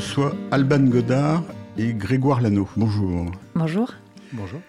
[0.00, 1.42] Reçois Alban Godard
[1.76, 2.66] et Grégoire Lano.
[2.74, 3.30] Bonjour.
[3.54, 3.92] Bonjour.
[4.32, 4.60] Bonjour.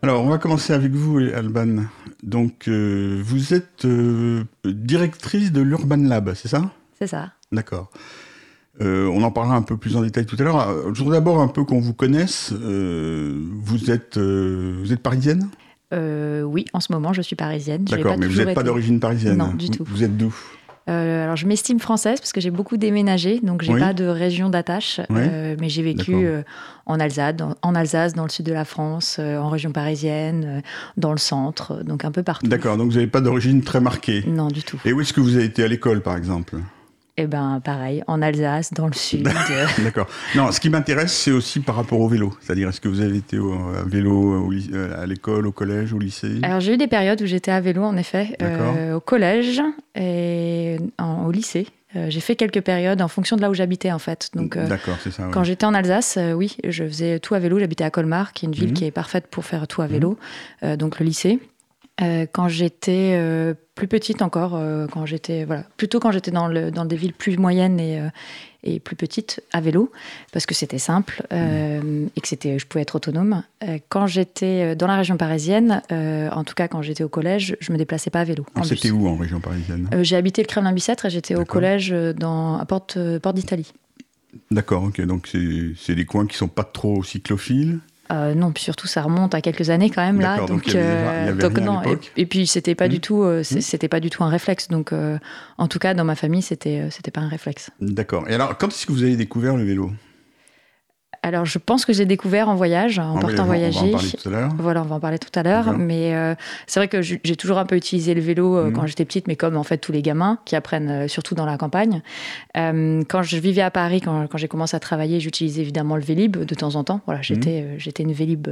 [0.00, 1.84] Alors, on va commencer avec vous, Alban.
[2.22, 6.70] Donc, euh, vous êtes euh, directrice de l'Urban Lab, c'est ça?
[6.98, 7.32] C'est ça.
[7.52, 7.90] D'accord.
[8.80, 10.94] Euh, on en parlera un peu plus en détail tout à l'heure.
[10.94, 12.54] Je voudrais d'abord un peu qu'on vous connaisse.
[12.58, 15.50] Euh, vous, êtes, euh, vous êtes parisienne?
[15.92, 17.84] Euh, oui, en ce moment, je suis parisienne.
[17.84, 19.84] D'accord, mais vous n'êtes pas d'origine parisienne Non, du Vous- tout.
[19.86, 20.34] Vous êtes d'où?
[20.88, 23.80] Euh, alors, je m'estime française parce que j'ai beaucoup déménagé, donc j'ai Oui.
[23.80, 25.00] pas de région d'attache.
[25.10, 25.18] Oui.
[25.20, 26.42] Euh, mais j'ai vécu euh,
[26.86, 30.62] en Alsace, dans, en Alsace, dans le sud de la France, en région parisienne,
[30.96, 32.46] dans le centre, donc un peu partout.
[32.46, 34.24] D'accord, donc vous n'avez pas d'origine très marquée.
[34.26, 34.80] Non, du tout.
[34.84, 36.56] Et où est-ce que vous avez été à l'école, par exemple?
[37.18, 39.22] Eh ben, pareil, en Alsace, dans le sud.
[39.82, 40.06] D'accord.
[40.34, 42.34] Non, ce qui m'intéresse, c'est aussi par rapport au vélo.
[42.42, 44.12] C'est-à-dire, est-ce que vous avez été au, à vélo
[44.46, 46.40] au euh, à l'école, au collège, au lycée?
[46.42, 48.74] Alors j'ai eu des périodes où j'étais à vélo en effet, D'accord.
[48.76, 49.62] euh, au collège
[49.94, 51.66] et en- au lycée.
[51.94, 54.28] Euh, j'ai fait quelques périodes en fonction de là où j'habitais en fait.
[54.34, 55.28] Donc euh, D'accord, c'est ça.
[55.32, 57.58] quand j'étais en Alsace, oui, je faisais tout à vélo.
[57.58, 58.74] J'habitais à Colmar, qui est une ville Mhm.
[58.74, 60.18] qui est parfaite pour faire tout à vélo,
[60.64, 61.38] euh, donc le lycée.
[62.02, 66.46] Euh, quand j'étais euh, plus petite encore, euh, quand j'étais voilà, plutôt quand j'étais dans,
[66.46, 68.02] le, dans des villes plus moyennes et,
[68.62, 69.90] et plus petites à vélo,
[70.30, 73.44] parce que c'était simple euh, et que c'était, je pouvais être autonome.
[73.88, 77.78] Quand j'étais dans la région parisienne, en tout cas quand j'étais au collège, je me
[77.78, 78.44] déplaçais pas à vélo.
[78.62, 79.88] C'était où en région parisienne?
[80.02, 83.72] J'ai habité le Kremlin-Bicêtre et j'étais au collège dans, à Porte, Porte d'Italie.
[84.50, 85.00] D'accord, ok.
[85.00, 87.78] Donc, c'est c'est des coins qui sont pas trop cyclophiles.
[88.12, 90.44] Euh, non, puis surtout ça remonte à quelques années quand même là.
[90.46, 91.80] Donc euh, donc non.
[92.16, 93.60] Et, puis c'était pas du tout, euh, Mhm.
[93.60, 94.68] c'était pas du tout un réflexe.
[94.68, 94.92] Donc
[95.58, 97.70] en tout cas dans ma famille c'était c'était pas un réflexe.
[97.80, 98.28] D'accord.
[98.28, 99.92] Et alors, quand est-ce que vous avez découvert le vélo?
[101.26, 103.90] Alors je pense que j'ai découvert en voyage, en, voyage, partant on va en voyager.
[103.90, 104.50] parler tout à l'heure.
[104.58, 105.76] Voilà, on va en parler tout à l'heure.
[105.76, 106.36] Mais euh,
[106.68, 108.72] c'est vrai que j'ai toujours un peu utilisé le vélo euh, Mhm.
[108.74, 111.44] quand j'étais petite, mais comme en fait tous les gamins qui apprennent euh, surtout dans
[111.46, 112.00] la campagne.
[112.54, 116.36] Quand je vivais à Paris, quand, quand j'ai commencé à travailler, j'utilisais évidemment le Vélib
[116.36, 117.00] de temps en temps.
[117.06, 118.48] Voilà, j'étais euh, j'étais une Vélib,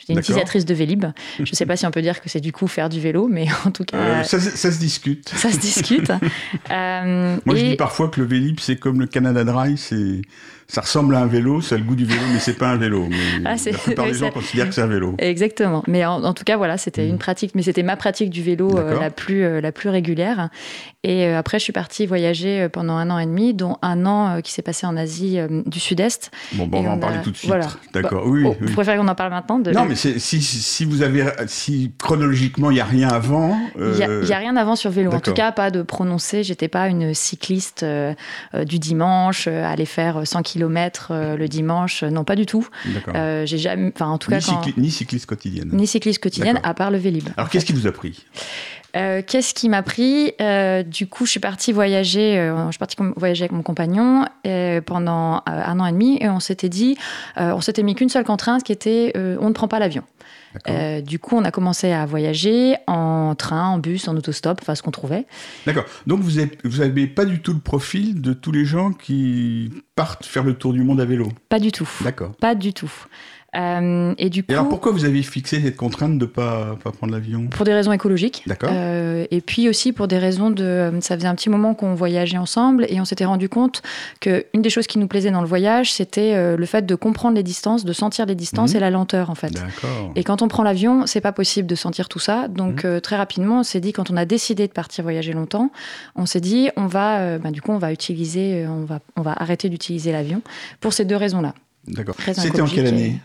[0.00, 1.04] j'étais une utilisatrice de Vélib.
[1.38, 3.28] Je ne sais pas si on peut dire que c'est du coup faire du vélo,
[3.30, 3.96] mais en tout cas.
[3.96, 5.28] Euh, ça, se- ça se discute.
[5.28, 6.10] ça se discute.
[6.70, 10.22] Euh, Moi, je dis parfois que le Vélib, c'est comme le Canada Dry, c'est
[10.68, 12.76] ça ressemble à un vélo, ça a le goût du vélo, mais c'est pas un
[12.76, 13.08] vélo.
[13.10, 15.16] Mais Ah, la plupart des gens considèrent que c'est un vélo.
[15.18, 15.82] Exactement.
[15.88, 17.08] Mais en, en tout cas, voilà, c'était Mhm.
[17.10, 20.48] une pratique, mais c'était ma pratique du vélo euh, la plus euh, la plus régulière.
[21.02, 24.40] Et euh, après, je suis partie voyager pendant un an et demi, dont un an
[24.42, 26.30] qui s'est passé en Asie du Sud-Est.
[26.52, 27.48] Bon, bon, on va en parler tout de suite.
[27.50, 27.66] voilà.
[27.92, 28.22] D'accord.
[28.24, 28.68] Bah, oui, oh, oui.
[28.68, 29.72] Vous préférez qu'on en parle maintenant de...
[29.72, 34.02] Non, mais si, si vous avez, si chronologiquement il n'y a rien avant, Il n'y
[34.02, 35.12] a, euh, il y a rien avant sur vélo.
[35.12, 36.42] En tout cas, pas de prononcé.
[36.42, 38.14] J'étais pas une cycliste euh,
[38.54, 42.02] euh, du dimanche, euh, aller faire 100 km le dimanche.
[42.04, 42.66] Non, pas du tout.
[42.86, 43.14] d'accord.
[43.46, 43.92] J'ai jamais.
[43.94, 45.70] Enfin, en tout cas, ni, quand- cycli- ni cycliste quotidienne.
[45.72, 47.28] ni cycliste quotidienne, à part le Vélib.
[47.36, 48.24] Alors, qu'est-ce qui vous a pris?
[48.96, 52.38] Euh, Qu'est-ce qui m'a pris Euh, Du coup, je suis partie voyager.
[52.38, 54.24] euh, je suis partie voyager avec mon compagnon
[54.86, 56.96] pendant un an et demi, et on s'était dit,
[57.36, 60.02] on s'était mis qu'une seule contrainte, qui était, on ne prend pas l'avion.
[60.68, 64.74] Euh, du coup, on a commencé à voyager en train, en bus, en autostop, enfin
[64.74, 65.26] ce qu'on trouvait.
[65.64, 65.84] D'accord.
[66.08, 69.70] Donc, vous n'avez vous avez pas du tout le profil de tous les gens qui
[69.94, 71.28] partent faire le tour du monde à vélo?
[71.48, 71.88] Pas du tout.
[72.02, 72.32] D'accord.
[72.40, 72.90] Pas du tout.
[73.56, 76.76] Euh, et du coup, Et alors, pourquoi vous avez fixé cette contrainte de ne pas,
[76.82, 77.46] pas prendre l'avion?
[77.48, 78.42] Pour des raisons écologiques.
[78.46, 78.70] D'accord.
[78.72, 80.92] Euh, et puis aussi pour des raisons de.
[81.00, 83.82] Ça faisait un petit moment qu'on voyageait ensemble et on s'était rendu compte
[84.20, 86.94] que une des choses qui nous plaisait dans le voyage, c'était euh, le fait de
[86.94, 88.76] comprendre les distances, de sentir les distances Mhm.
[88.76, 89.52] et la lenteur en fait.
[89.52, 90.12] D'accord.
[90.14, 92.46] Et quand on prend l'avion, c'est pas possible de sentir tout ça.
[92.48, 95.70] Donc euh, très rapidement, on s'est dit quand on a décidé de partir voyager longtemps,
[96.14, 99.00] on s'est dit on va, euh, bah, du coup, on va utiliser, euh, on va,
[99.16, 100.42] on va arrêter d'utiliser l'avion
[100.80, 101.54] pour ces deux raisons-là.
[101.86, 102.14] D'accord.
[102.34, 103.18] C'était en quelle année?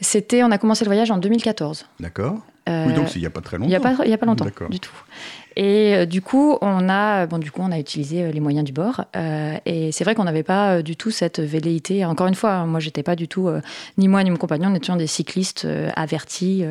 [0.00, 1.86] C'était, on a commencé le voyage en 2014.
[2.00, 2.38] D'accord.
[2.68, 3.68] Euh, Oui, donc c'est il n'y a pas très il longtemps.
[3.70, 4.92] n'y a il a pas longtemps du tout.
[5.56, 8.64] Et euh, du coup, on a, bon, du coup, on a utilisé euh, les moyens
[8.64, 9.04] du bord.
[9.16, 12.04] Euh, et c'est vrai qu'on n'avait pas du tout cette velléité.
[12.04, 13.60] Encore une fois, hein, moi, j'étais pas du tout, euh,
[13.98, 16.64] ni moi ni mon compagnon, on étions des cyclistes euh, avertis.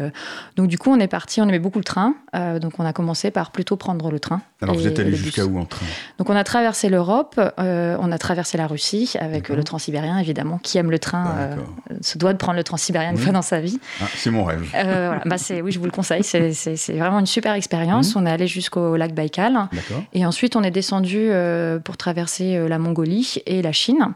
[0.55, 1.41] donc du coup, on est parti.
[1.41, 2.15] On aimait beaucoup le train.
[2.33, 4.41] Donc on a commencé par plutôt prendre le train.
[4.61, 5.85] Alors, vous êtes allé jusqu'à où en train?
[6.17, 10.59] Donc on a traversé l'Europe, on a traversé la Russie avec le transsibérien évidemment.
[10.61, 11.55] Qui aime le train
[12.01, 13.23] se doit de prendre le transsibérien une Oui.
[13.23, 13.79] fois dans sa vie.
[14.01, 14.65] Ah, C'est mon rêve.
[14.71, 15.21] Voilà.
[15.25, 16.23] bah, c'est, oui, je vous le conseille.
[16.23, 18.15] C'est, vraiment une super expérience.
[18.15, 18.21] Mhm.
[18.21, 19.68] On est allé jusqu'au lac Baïkal.
[20.13, 24.13] Et ensuite, on est descendu euh, pour traverser euh, la Mongolie et la Chine.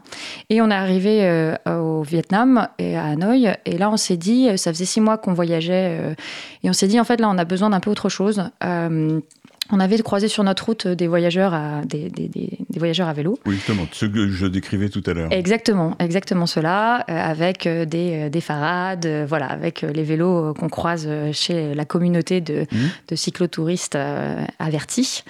[0.48, 3.54] Et on est arrivé euh, au Vietnam et à Hanoï.
[3.66, 5.98] Et là, on s'est dit, ça faisait six mois qu'on voyageait.
[6.00, 6.14] euh,
[6.64, 8.50] et on s'est dit, en fait, là, on a besoin d'un peu autre chose.
[9.70, 13.12] Euh, on avait croisé sur notre route des voyageurs à, des, des, des, voyageurs à
[13.12, 13.38] vélo.
[13.46, 15.32] Oui, justement, ce que je décrivais tout à l'heure.
[15.32, 20.68] Exactement, exactement cela, euh, avec euh, des, des farades, euh, voilà, avec les vélos qu'on
[20.68, 22.76] croise chez la communauté de, mmh.
[23.08, 23.98] de cyclotouristes
[24.58, 25.22] avertis.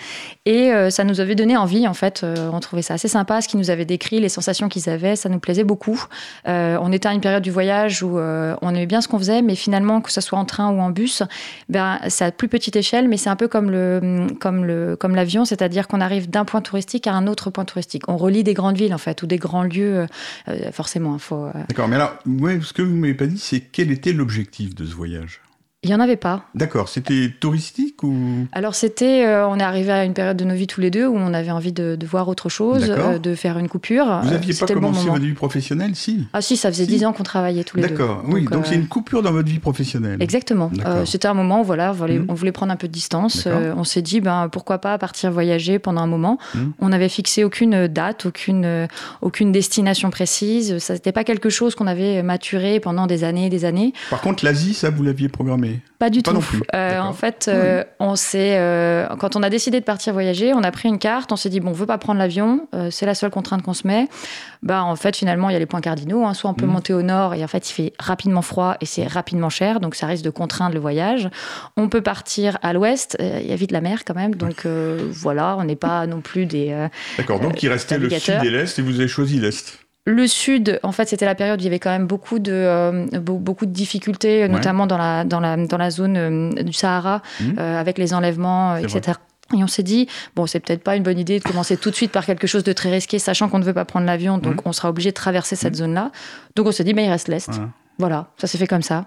[0.44, 3.58] Et ça nous avait donné envie, en fait, on trouvait ça assez sympa, ce qu'ils
[3.58, 6.04] nous avaient décrit, les sensations qu'ils avaient, ça nous plaisait beaucoup.
[6.46, 9.54] on était à une période du voyage où on aimait bien ce qu'on faisait, mais
[9.54, 11.22] finalement, que ce soit en train ou en bus,
[11.68, 15.14] ben, c'est à plus petite échelle, mais c'est un peu comme le comme le comme
[15.14, 18.02] l'avion, c'est-à-dire qu'on arrive d'un point touristique à un autre point touristique.
[18.08, 20.06] On relie des grandes villes en fait ou des grands lieux, euh,
[20.48, 21.14] euh, forcément.
[21.14, 21.44] Il faut.
[21.46, 24.74] Euh, D'accord, mais alors, ouais, ce que vous m'avez pas dit, c'est quel était l'objectif
[24.74, 25.40] de ce voyage?
[25.86, 26.42] Il n'y en avait pas.
[26.56, 28.16] D'accord, c'était touristique ou?
[28.50, 31.06] Alors c'était, euh, on est arrivé à une période de nos vies tous les deux
[31.06, 34.20] où on avait envie de, voir autre chose, euh, de faire une coupure.
[34.24, 36.26] Vous n'aviez pas commencé votre vie professionnelle, si?
[36.32, 37.90] Ah si, ça faisait dix ans qu'on travaillait tous les deux.
[37.90, 40.20] D'accord, oui, donc c'est euh, une coupure dans votre vie professionnelle.
[40.20, 40.72] Exactement.
[41.04, 42.26] c'était un moment où voilà, mmh.
[42.28, 43.46] on voulait, prendre un peu de distance.
[43.46, 46.38] on s'est dit, ben, pourquoi pas partir voyager pendant un moment.
[46.54, 46.58] Mmh.
[46.80, 48.88] On n'avait fixé aucune date, aucune,
[49.22, 50.78] aucune destination précise.
[50.78, 53.92] Ça n'était pas quelque chose qu'on avait maturé pendant des années et des années.
[54.10, 55.75] Par contre, l'Asie, ça, vous l'aviez programmé?
[55.98, 56.44] Pas du tout.
[56.74, 60.62] Euh, en fait, euh, on s'est, euh, quand on a décidé de partir voyager, on
[60.62, 63.14] a pris une carte, on s'est dit bon, on veut pas prendre l'avion, c'est la
[63.14, 64.08] seule contrainte qu'on se met.
[64.62, 66.24] Bah en fait, finalement, il y a les points cardinaux.
[66.24, 66.34] Hein.
[66.34, 66.72] Soit on peut mhm.
[66.72, 69.94] monter au nord et en fait, il fait rapidement froid et c'est rapidement cher, donc
[69.94, 71.28] ça risque de contraindre le voyage.
[71.76, 75.56] On peut partir à l'ouest, il y a vite la mer quand même, donc voilà,
[75.58, 76.88] on n'est pas non plus des.
[77.16, 77.40] D'accord.
[77.40, 79.85] Donc il restait le sud et l'est et vous avez choisi l'est.
[80.08, 82.52] Le sud, en fait, c'était la période où il y avait quand même beaucoup de,
[82.52, 87.22] euh, beaucoup de difficultés, notamment dans la, dans la, dans la zone euh, du Sahara,
[87.40, 87.44] mmh.
[87.58, 89.18] euh, avec les enlèvements, etc.
[89.52, 90.06] Et on s'est dit,
[90.36, 92.62] bon, c'est peut-être pas une bonne idée de commencer tout de suite par quelque chose
[92.62, 94.68] de très risqué, sachant qu'on ne veut pas prendre l'avion, donc mmh.
[94.68, 95.78] on sera obligé de traverser cette mmh.
[95.78, 96.12] zone-là.
[96.54, 97.50] Donc on s'est dit, mais il reste l'Est.
[97.50, 99.06] Voilà, ça s'est fait comme ça.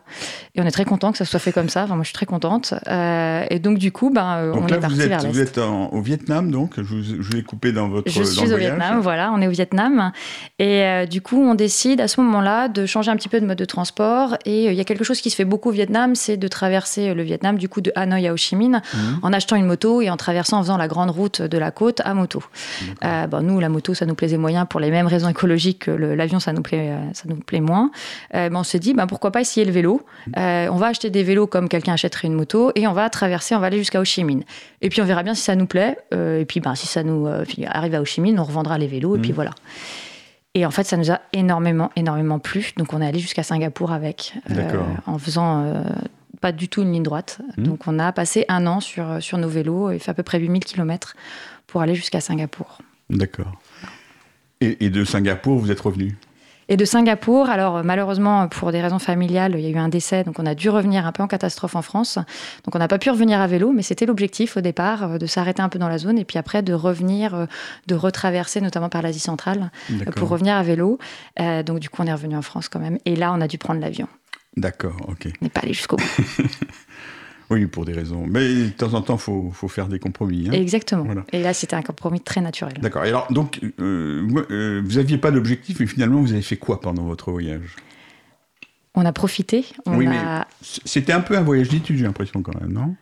[0.55, 1.83] Et on est très content que ça soit fait comme ça.
[1.83, 2.73] Enfin, moi, je suis très contente.
[2.87, 5.31] Euh, et donc, du coup, ben, euh, on est parti vers l'Est.
[5.31, 8.57] Vous êtes au Vietnam, donc je vous, je ai coupé dans votre Je suis au
[8.57, 10.11] Vietnam, voilà, on est au Vietnam.
[10.57, 13.45] Et euh, du coup, on décide à ce moment-là de changer un petit peu de
[13.45, 14.37] mode de transport.
[14.45, 17.13] Et il y a quelque chose qui se fait beaucoup au Vietnam, c'est de traverser
[17.13, 19.19] le Vietnam, du coup, de Hanoï à Ho Chi Minh, mhm.
[19.21, 22.01] en achetant une moto et en traversant, en faisant la grande route de la côte
[22.03, 22.43] à moto.
[23.01, 26.39] bon, nous, la moto, ça nous plaisait moyen pour les mêmes raisons écologiques que l'avion,
[26.39, 27.91] ça, nous plaît, ça nous plaît moins.
[28.33, 30.01] Ben, on s'est dit, ben, pourquoi pas essayer le vélo.
[30.37, 33.55] Euh, on va acheter des vélos comme quelqu'un achèterait une moto et on va traverser,
[33.55, 34.43] on va aller jusqu'à Ho Chi Minh.
[34.81, 35.97] Et puis on verra bien si ça nous plaît.
[36.13, 38.77] Euh, et puis ben, si ça nous euh, arrive à Ho Chi Minh, on revendra
[38.77, 39.35] les vélos et puis mmh.
[39.35, 39.51] voilà.
[40.55, 42.71] Et en fait, ça nous a énormément, énormément plu.
[42.77, 44.33] Donc on est allé jusqu'à Singapour avec,
[45.05, 45.83] en faisant
[46.41, 47.39] pas du tout une ligne droite.
[47.57, 47.63] Mmh.
[47.63, 50.39] Donc on a passé un an sur, sur nos vélos et fait à peu près
[50.39, 51.15] 8000 km
[51.67, 52.79] pour aller jusqu'à Singapour.
[53.09, 53.51] D'accord.
[54.61, 56.17] Et, et de Singapour, vous êtes revenu?
[56.69, 60.23] Et de Singapour, alors malheureusement, pour des raisons familiales, il y a eu un décès,
[60.23, 62.19] donc on a dû revenir un peu en catastrophe en France.
[62.63, 65.25] Donc on n'a pas pu revenir à vélo, mais c'était l'objectif au départ, euh, de
[65.25, 67.45] s'arrêter un peu dans la zone et puis après de revenir, euh,
[67.87, 70.99] de retraverser notamment par l'Asie centrale euh, pour revenir à vélo.
[71.65, 72.99] donc du coup, on est revenu en France quand même.
[73.05, 74.07] Et là, on a dû prendre l'avion.
[74.55, 75.27] D'accord, ok.
[75.41, 76.03] On n'est pas allé jusqu'au bout.
[77.49, 78.25] Oui, pour des raisons.
[78.27, 80.47] Mais de temps en temps, il faut, faut, faire des compromis.
[80.47, 80.51] Hein.
[80.51, 81.05] Exactement.
[81.33, 82.75] Et là, c'était un compromis très naturel.
[82.79, 83.05] D'accord.
[83.05, 86.79] Et alors, donc, euh, euh, vous n'aviez pas d'objectif, mais finalement, vous avez fait quoi
[86.79, 87.75] pendant votre voyage?
[88.93, 89.65] On a profité.
[89.87, 90.19] oui, mais
[90.85, 92.95] c'était un peu un voyage d'études, j'ai l'impression, quand même, non?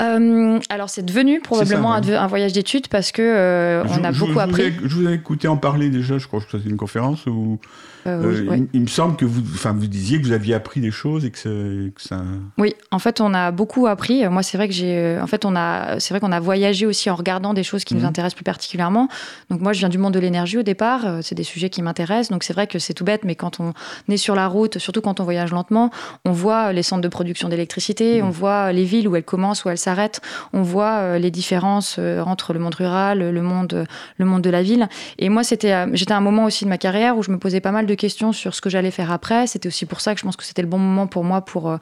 [0.00, 4.72] Euh, alors c'est devenu probablement un, voyage d'études parce que on a beaucoup appris.
[4.84, 7.58] je vous ai écouté en parler déjà, je crois que c'était une conférence où
[8.06, 10.90] euh, euh, il, me semble que vous, enfin, vous disiez que vous aviez appris des
[10.90, 12.22] choses et que, ça.
[12.58, 14.28] Oui, en fait, on a beaucoup appris.
[14.28, 17.10] Moi, c'est vrai que j'ai, en fait, on a, c'est vrai qu'on a voyagé aussi
[17.10, 18.06] en regardant des choses qui nous mhm.
[18.06, 19.08] intéressent plus particulièrement.
[19.50, 21.06] Donc moi, je viens du monde de l'énergie au départ.
[21.06, 22.30] Euh, c'est des sujets qui m'intéressent.
[22.30, 23.72] Donc c'est vrai que c'est tout bête, mais quand on
[24.08, 25.90] est sur la route, surtout quand on voyage lentement,
[26.24, 28.28] on voit les centres de production d'électricité, mhm.
[28.28, 30.20] on voit les villes où elles commencent, où elles s'arrêtent,
[30.52, 33.86] on voit les différences entre le monde rural, le monde,
[34.16, 34.88] le monde de la ville.
[35.18, 37.60] Et moi, c'était, j'étais à un moment aussi de ma carrière où je me posais
[37.60, 39.46] pas mal de questions sur ce que j'allais faire après.
[39.46, 41.70] C'était aussi pour ça que je pense que c'était le bon moment pour moi pour,
[41.70, 41.76] euh,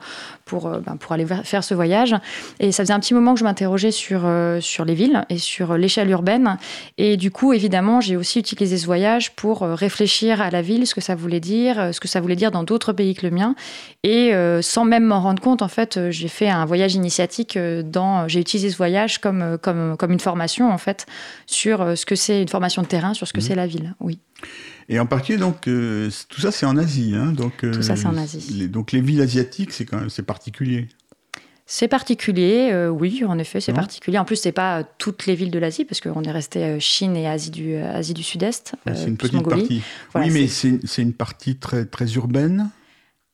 [0.45, 2.15] pour, euh, ben, pour aller faire ce voyage.
[2.59, 5.37] Et ça faisait un petit moment que je m'interrogeais sur, euh, sur les villes et
[5.37, 6.57] sur l'échelle urbaine.
[6.97, 10.95] Et du coup, évidemment, j'ai aussi utilisé ce voyage pour réfléchir à la ville, ce
[10.95, 13.55] que ça voulait dire, ce que ça voulait dire dans d'autres pays que le mien.
[14.03, 17.57] Et sans même m'en rendre compte, en fait, j'ai fait un voyage initiatique
[17.91, 18.27] dans.
[18.27, 21.05] J'ai utilisé ce voyage comme, comme, comme une formation, en fait,
[21.45, 23.41] sur ce que c'est une formation de terrain, sur ce que mmh.
[23.41, 23.95] c'est la ville.
[23.99, 24.19] Oui.
[24.89, 27.13] Et en particulier, donc, euh, tout ça, c'est en Asie.
[27.15, 28.53] Hein, donc, tout ça, c'est en Asie.
[28.53, 30.89] Les, donc, les villes asiatiques, c'est quand même c'est particulier.
[31.65, 34.17] C'est particulier, euh, oui, en effet, c'est particulier.
[34.17, 37.15] En plus, c'est pas toutes les villes de l'Asie, parce qu'on est resté euh, Chine
[37.15, 38.73] et Asie du, Asie du Sud-Est.
[38.93, 39.81] c'est une petite partie.
[40.15, 42.69] oui, mais c'est une partie très, très urbaine.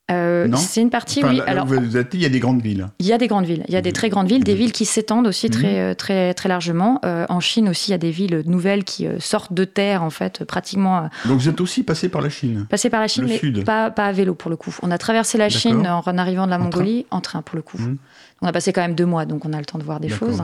[0.10, 1.42] Euh, c'est une partie, oui.
[1.46, 2.88] alors, vous êtes, il y a des grandes villes.
[3.00, 3.64] Il y a des grandes villes.
[3.68, 5.80] Il y a des très grandes villes, des villes qui s'étendent aussi très, mhm.
[5.80, 7.00] euh, très, très largement.
[7.04, 10.10] Euh, en Chine aussi, il y a des villes nouvelles qui sortent de terre, en
[10.10, 11.10] fait, pratiquement.
[11.26, 14.06] Donc vous êtes aussi passé par la Chine Passé par la Chine, mais pas, pas,
[14.06, 14.76] à vélo pour le coup.
[14.82, 17.78] On a traversé la Chine en arrivant de la Mongolie en train, pour le coup.
[17.78, 17.98] Mhm.
[18.41, 20.10] On a passé quand même deux mois, donc on a le temps de voir des
[20.10, 20.44] choses.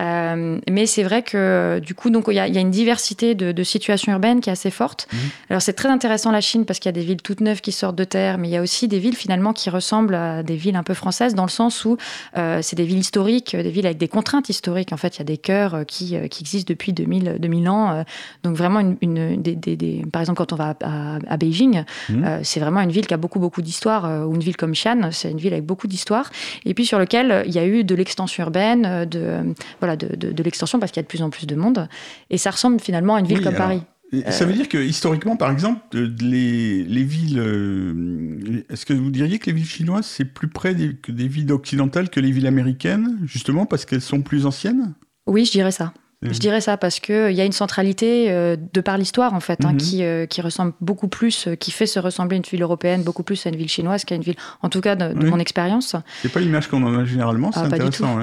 [0.00, 4.12] Euh, mais c'est vrai que du coup, donc il y, a une diversité de, situations
[4.12, 5.06] urbaines qui est assez forte.
[5.12, 5.18] Mhm.
[5.50, 7.72] Alors c'est très intéressant la Chine parce qu'il y a des villes toutes neuves qui
[7.72, 10.56] sortent de terre, mais il y a aussi des villes finalement qui ressemblent à des
[10.56, 11.98] villes un peu françaises dans le sens où
[12.36, 14.92] euh, c'est des villes historiques, des villes avec des contraintes historiques.
[14.92, 18.04] En fait, il y a des cœurs euh, qui, qui existent depuis 2000, 2000 ans.
[18.42, 22.40] donc vraiment, une, des, par exemple, quand on va à, Beijing, mhm.
[22.42, 24.26] c'est vraiment une ville qui a beaucoup beaucoup d'histoire.
[24.26, 26.30] ou une ville comme Xi'an, c'est une ville avec beaucoup d'histoire.
[26.64, 29.42] Et puis sur lequel il y a eu de l'extension urbaine, euh, de, euh,
[29.80, 31.88] voilà, de, de, l'extension parce qu'il y a de plus en plus de monde.
[32.30, 33.82] Et ça ressemble finalement à une ville comme Paris.
[34.28, 35.80] Ça veut dire que historiquement, par exemple,
[36.20, 37.38] les, les villes.
[37.38, 41.52] Euh, est-ce que vous diriez que les villes chinoises, c'est plus près des, des villes
[41.52, 44.94] occidentales que les villes américaines, justement parce qu'elles sont plus anciennes?
[45.26, 45.92] Oui, je dirais ça.
[46.22, 49.64] Je dirais ça parce qu'il y a une centralité euh, de par l'histoire en fait,
[49.64, 49.76] hein, mhm.
[49.78, 53.22] qui, euh, qui, ressemble beaucoup plus, euh, qui fait se ressembler une ville européenne beaucoup
[53.22, 55.96] plus à une ville chinoise qu'à une ville, en tout cas de, mon expérience.
[56.20, 58.18] C'est pas l'image qu'on en a généralement, c'est ah, intéressant.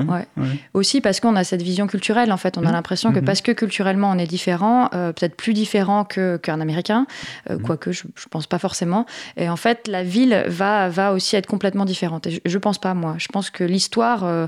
[0.75, 2.73] Aussi parce qu'on a cette vision culturelle en fait, on a mhm.
[2.73, 3.25] l'impression que mhm.
[3.25, 7.07] parce que culturellement on est différent, peut-être plus différent qu'un Américain,
[7.63, 9.07] quoique je, je pense pas forcément.
[9.37, 12.27] Et en fait la ville va, va aussi être complètement différente.
[12.27, 14.47] Et je, je pense pas moi, je pense que l'histoire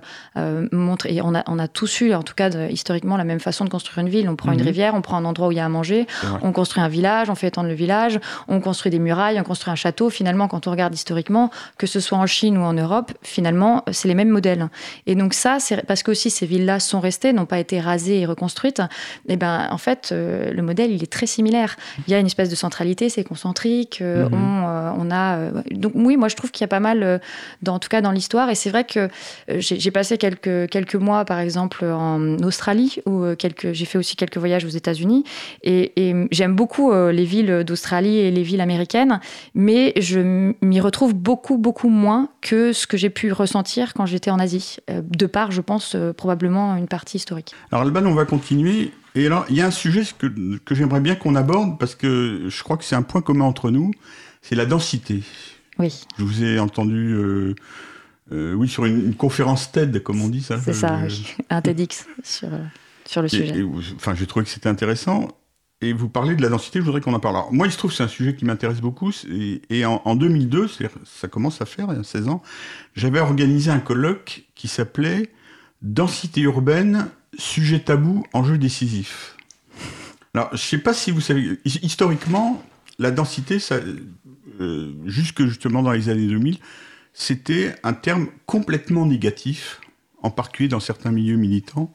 [0.72, 3.66] montre, et on a, on a tous eu en tout cas historiquement la même façon
[3.66, 4.30] de construire une ville.
[4.30, 4.66] On prend une mhm.
[4.66, 6.08] rivière, on prend un endroit où il y a à manger,
[6.42, 9.72] on construit un village, on fait étendre le village, on construit des murailles, on construit
[9.72, 10.10] un château.
[10.10, 14.08] Finalement, quand on regarde historiquement, que ce soit en Chine ou en Europe, finalement, c'est
[14.08, 14.70] les mêmes modèles.
[15.06, 18.22] Et donc ça, c'est parce que aussi ces villes-là sont restées, n'ont pas été rasées
[18.22, 18.80] et reconstruites.
[19.28, 21.76] Et eh ben, en fait, euh, le modèle, il est très similaire.
[22.08, 24.00] Il y a une espèce de centralité, c'est concentrique.
[24.02, 24.34] Euh, mhm.
[24.34, 27.22] on, euh, on, a donc oui, moi je trouve qu'il y a pas mal,
[27.62, 28.50] dans, en tout cas dans l'histoire.
[28.50, 29.10] Et c'est vrai que
[29.48, 34.38] j'ai passé quelques quelques mois, par exemple, en Australie où quelques, j'ai fait aussi quelques
[34.38, 35.24] voyages aux États-Unis
[35.64, 35.94] et,
[36.32, 39.20] j'aime beaucoup euh, les villes d'Australie et les villes américaines,
[39.54, 44.32] mais je m'y retrouve beaucoup beaucoup moins que ce que j'ai pu ressentir quand j'étais
[44.32, 47.54] en Asie, euh, de part, je pense, euh, probablement une partie historique.
[47.72, 48.92] Alors Alban, on va continuer.
[49.16, 52.46] Et alors, il y a un sujet que, que j'aimerais bien qu'on aborde parce que
[52.48, 53.92] je crois que c'est un point commun entre nous,
[54.42, 55.24] c'est la densité.
[55.80, 56.06] Oui.
[56.18, 57.16] Je vous ai entendu.
[58.32, 60.60] oui, sur une, conférence TED, comme on dit ça.
[60.64, 61.00] C'est ça,
[61.50, 62.50] un TEDx sur
[63.10, 63.66] sur le sujet.
[63.96, 65.30] enfin, j'ai trouvé que c'était intéressant.
[65.82, 67.38] Et vous parlez de la densité, je voudrais qu'on en parle.
[67.52, 69.12] moi, il se trouve que c'est un sujet qui m'intéresse beaucoup.
[69.70, 70.70] Et, en, 2002,
[71.06, 72.44] ça commence à faire, il y a 16 ans,
[72.96, 75.32] j'avais organisé un colloque qui s'appelait
[75.82, 79.38] Densité urbaine, sujet tabou, enjeu décisif.
[80.34, 82.62] Alors, je ne sais pas si vous savez, historiquement,
[83.00, 83.80] la densité, ça,
[84.60, 86.58] euh, jusque justement dans les années 2000,
[87.14, 89.80] c'était un terme complètement négatif,
[90.22, 91.94] en particulier dans certains milieux militants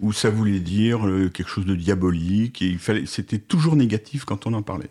[0.00, 4.24] où ça voulait dire euh, quelque chose de diabolique, et il fallait, c'était toujours négatif
[4.24, 4.90] quand on en parlait.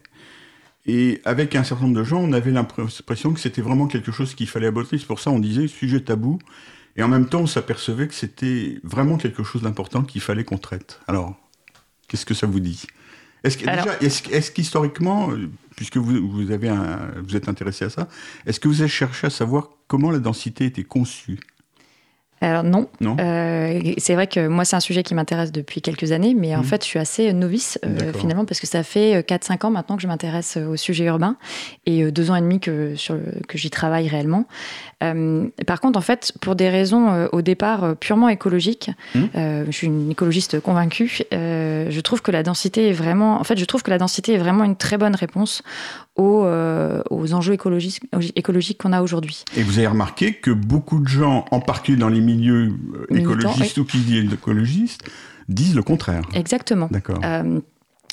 [0.86, 4.34] Et avec un certain nombre de gens, on avait l'impression que c'était vraiment quelque chose
[4.34, 4.98] qu'il fallait aborder.
[4.98, 6.40] C'est pour ça on disait sujet tabou.
[6.98, 10.58] Et en même temps, on s'apercevait que c'était vraiment quelque chose d'important qu'il fallait qu'on
[10.58, 11.00] traite.
[11.08, 11.36] Alors,
[12.08, 12.86] qu'est-ce que ça vous dit?
[13.44, 16.72] Est-ce est qu'historiquement, euh, puisque vous, vous, avez
[17.24, 18.08] vous êtes intéressé à ça,
[18.46, 21.40] est-ce que vous avez cherché à savoir comment la densité était conçue?
[22.48, 22.88] Alors non.
[23.20, 26.62] Euh, c'est vrai que moi, c'est un sujet qui m'intéresse depuis quelques années, mais en
[26.62, 26.64] mmh.
[26.64, 29.96] fait, je suis assez novice euh, finalement parce que ça fait 4-5 euh, ans maintenant
[29.96, 31.36] que je m'intéresse au sujet urbain
[31.86, 33.18] et deux ans et demi que, sur
[33.48, 34.46] que j'y travaille réellement.
[35.00, 39.20] par contre, en fait, pour des raisons au départ purement écologiques, mmh.
[39.36, 43.66] je suis une écologiste convaincue, je trouve que la densité est vraiment, en fait, je
[43.66, 45.62] trouve que la densité est vraiment une très bonne réponse
[46.16, 46.46] aux,
[47.10, 48.02] aux enjeux écologiques,
[48.36, 49.44] écologiques qu'on a aujourd'hui.
[49.56, 52.74] Et vous avez remarqué que beaucoup de gens, en particulier dans les milieux
[53.12, 55.04] euh, écologistes ou qui disent écologistes,
[55.50, 56.24] disent le contraire.
[56.34, 56.88] Exactement.
[56.92, 57.20] D'accord.
[57.24, 57.60] Euh,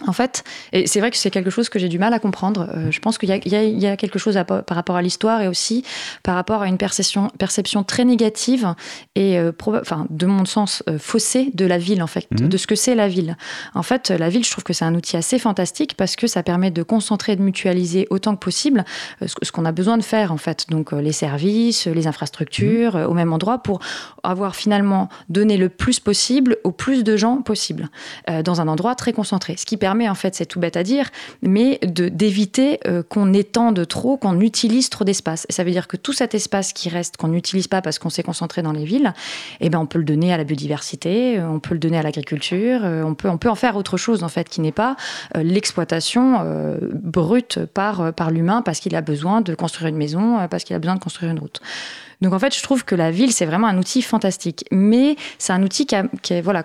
[0.06, 2.70] en fait, et c'est vrai que c'est quelque chose que j'ai du mal à comprendre.
[2.72, 5.84] Euh, je pense qu'il y, a quelque chose par rapport à l'histoire et aussi
[6.22, 8.74] par rapport à une perception, perception très négative
[9.16, 12.48] et, euh, enfin, de mon sens, euh, faussée de la ville, en fait, mhm.
[12.48, 13.36] de ce que c'est la ville.
[13.74, 16.44] En fait, la ville, je trouve que c'est un outil assez fantastique parce que ça
[16.44, 18.84] permet de concentrer et de mutualiser autant que possible
[19.26, 20.66] ce qu'on a besoin de faire, en fait.
[20.68, 23.06] Donc, les services, les infrastructures, mhm.
[23.06, 23.80] au même endroit pour
[24.22, 27.88] avoir finalement donné le plus possible au plus de gens possible
[28.44, 29.56] dans un endroit très concentré.
[29.56, 31.10] Ce qui permet en fait, c'est tout bête à dire,
[31.42, 35.46] mais d'éviter qu'on étende trop, qu'on utilise trop d'espace.
[35.50, 38.22] Ça veut dire que tout cet espace qui reste, qu'on n'utilise pas parce qu'on s'est
[38.22, 39.12] concentré dans les villes,
[39.60, 42.80] eh ben, on peut le donner à la biodiversité, on peut le donner à l'agriculture,
[42.84, 44.96] on peut, on peut en faire autre chose, en fait, qui n'est pas
[45.34, 50.78] l'exploitation brute par l'humain parce qu'il a besoin de construire une maison, parce qu'il a
[50.78, 51.60] besoin de construire une route.
[52.20, 54.64] Donc en fait, je trouve que la ville, c'est vraiment un outil fantastique.
[54.72, 56.64] Mais c'est un outil qui, est, voilà,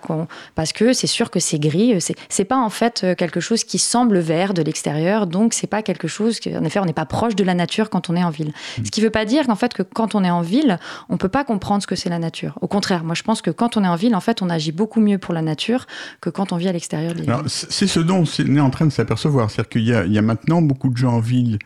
[0.56, 1.98] parce que c'est sûr que c'est gris.
[2.30, 5.28] C'est pas en fait euh, quelque chose qui semble vert de l'extérieur.
[5.28, 8.10] Donc c'est pas quelque chose, en effet, on n'est pas proche de la nature quand
[8.10, 8.54] on est en ville.
[8.84, 10.80] Ce qui veut pas dire qu'en fait, que quand on est en ville,
[11.10, 12.58] on peut pas comprendre ce que c'est la nature.
[12.62, 14.72] Au contraire, moi je pense que quand on est en ville, en fait, on agit
[14.72, 15.86] beaucoup mieux pour la nature
[16.22, 17.14] que quand on vit à l'extérieur.
[17.48, 19.52] C'est ce dont on est en train de s'apercevoir.
[19.52, 21.60] C'est-à-dire qu'il y, a maintenant beaucoup de gens en ville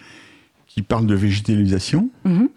[0.67, 2.09] qui parlent de végétalisation.
[2.25, 2.47] Mm-hmm.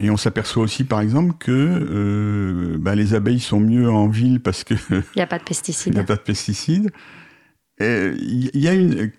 [0.00, 4.40] Et on s'aperçoit aussi, par exemple, que euh, bah, les abeilles sont mieux en ville
[4.40, 5.92] parce que il n'y a pas de pesticides.
[5.92, 6.90] Il n'y a pas de pesticides.
[7.80, 9.10] Il y a une.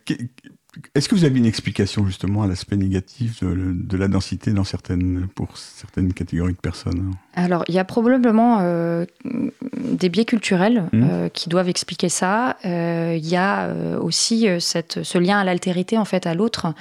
[0.94, 5.28] Est-ce que vous avez une explication justement à l'aspect négatif de, la densité dans certaines,
[5.34, 7.12] pour certaines catégories de personnes?
[7.44, 11.04] Alors, il y a probablement euh, des biais culturels mmh.
[11.04, 12.58] euh, qui doivent expliquer ça.
[12.66, 13.70] Euh, il y a
[14.02, 16.74] aussi cette, ce lien à l'altérité, en fait, à l'autre.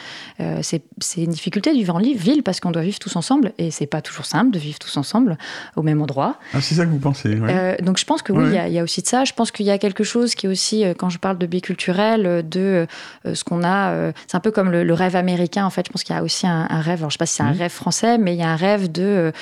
[0.62, 0.82] c'est
[1.16, 4.00] une difficulté de vivre en ville parce qu'on doit vivre tous ensemble et c'est pas
[4.00, 5.36] toujours simple de vivre tous ensemble
[5.76, 6.36] au même endroit.
[6.54, 7.36] Ah, c'est ça que vous pensez
[7.80, 9.24] Donc, je pense que oui, il y, y, a aussi de ça.
[9.24, 11.60] Je pense qu'il y a quelque chose qui est aussi, quand je parle de biais
[11.60, 12.86] culturel, de
[13.32, 15.64] ce qu'on a c'est un peu comme le, rêve américain.
[15.64, 17.00] En fait, je pense qu'il y a aussi un, rêve.
[17.00, 17.58] Alors, je sais pas si c'est un mmh.
[17.58, 19.32] rêve français, mais il y a un rêve de,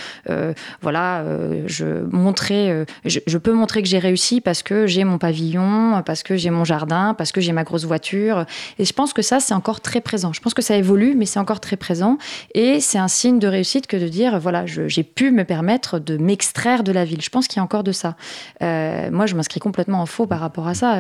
[1.21, 6.03] euh, euh, je montrer, je, peux montrer que j'ai réussi parce que j'ai mon pavillon,
[6.05, 8.47] parce que j'ai mon jardin, parce que j'ai ma grosse voiture.
[8.79, 10.33] Et je pense que ça, c'est encore très présent.
[10.33, 12.19] Je pense que ça évolue, mais c'est encore très présent.
[12.55, 16.17] Et c'est un signe de réussite que de dire, voilà, j'ai pu me permettre de
[16.17, 17.23] m'extraire de la ville.
[17.23, 18.17] Je pense qu'il y a encore de ça.
[18.61, 20.97] moi, je m'inscris complètement en faux par rapport à ça.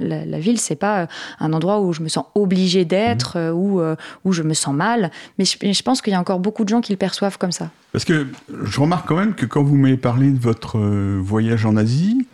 [0.00, 1.08] la, la ville, c'est pas
[1.40, 4.74] un endroit où je me sens obligée obligé d'être ou euh, où, je me sens
[4.74, 5.10] mal.
[5.38, 7.70] Mais je, pense qu'il y a encore beaucoup de gens qui le perçoivent comme ça.
[7.92, 8.26] Parce que
[8.64, 12.26] je remarque quand même que quand vous m'avez parlé de votre euh, voyage en Asie,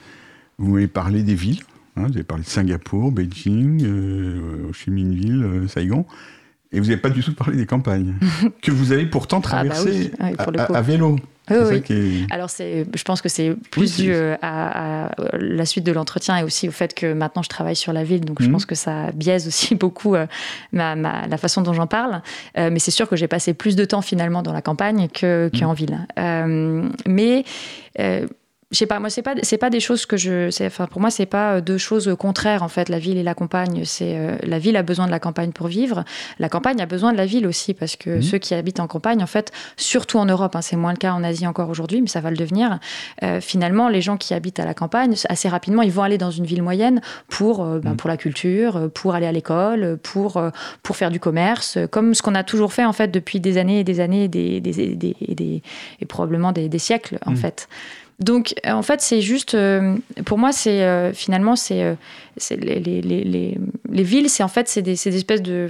[0.56, 1.60] vous m'avez parlé des villes.
[1.96, 6.06] Hein, vous avez parlé de Singapour, Beijing, euh, Ho Chi Minh Ville, Saigon.
[6.72, 8.14] Et vous n'avez pas du tout parlé des campagnes,
[8.62, 11.16] que vous avez pourtant ah bah traversées à, vélo.
[11.50, 16.42] Oui, Alors, je pense que c'est plus dû euh, à, la suite de l'entretien et
[16.42, 18.24] aussi au fait que maintenant je travaille sur la ville.
[18.24, 18.52] Donc, je mhm.
[18.52, 20.26] pense que ça biaise aussi beaucoup euh,
[20.72, 22.22] ma, la façon dont j'en parle.
[22.58, 25.50] Euh, mais c'est sûr que j'ai passé plus de temps finalement dans la campagne qu'en
[25.70, 25.74] mhm.
[25.74, 26.06] ville.
[27.06, 27.44] mais
[28.70, 31.10] je sais pas, moi c'est pas c'est pas des choses que je, enfin pour moi
[31.10, 32.88] c'est pas euh, deux choses contraires en fait.
[32.88, 35.66] La ville et la campagne, c'est euh, la ville a besoin de la campagne pour
[35.66, 36.04] vivre.
[36.38, 38.22] La campagne a besoin de la ville aussi parce que mmh.
[38.22, 41.12] ceux qui habitent en campagne, en fait, surtout en Europe, hein, c'est moins le cas
[41.12, 42.78] en Asie encore aujourd'hui, mais ça va le devenir.
[43.24, 46.30] Euh, finalement, les gens qui habitent à la campagne, assez rapidement, ils vont aller dans
[46.30, 47.96] une ville moyenne pour ben, mmh.
[47.96, 50.40] pour la culture, pour aller à l'école, pour
[50.84, 53.80] pour faire du commerce, comme ce qu'on a toujours fait en fait depuis des années
[53.80, 55.62] et des années, des, des, des,
[56.00, 57.36] et probablement des, siècles en mmh.
[57.36, 57.68] fait.
[58.20, 61.96] Donc, euh, en fait, c'est juste, euh, pour moi, c'est euh, finalement, c'est
[62.50, 63.58] les, les, les,
[63.90, 65.66] les, villes, c'est en fait, c'est des, des, espèces de,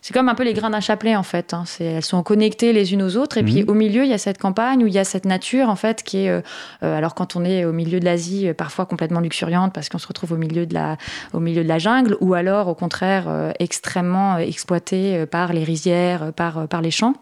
[0.00, 1.52] c'est comme un peu les grains d'un chapelet en fait.
[1.52, 1.64] Hein.
[1.80, 3.70] elles sont connectées les unes aux autres, et puis mhm.
[3.70, 6.02] au milieu, il y a cette campagne où il y a cette nature en fait
[6.04, 6.42] qui est,
[6.80, 10.32] alors quand on est au milieu de l'Asie, parfois complètement luxuriante parce qu'on se retrouve
[10.32, 10.96] au milieu de la,
[11.32, 16.68] au milieu de la jungle, ou alors au contraire extrêmement exploitée par les rizières, par,
[16.68, 17.14] par les champs.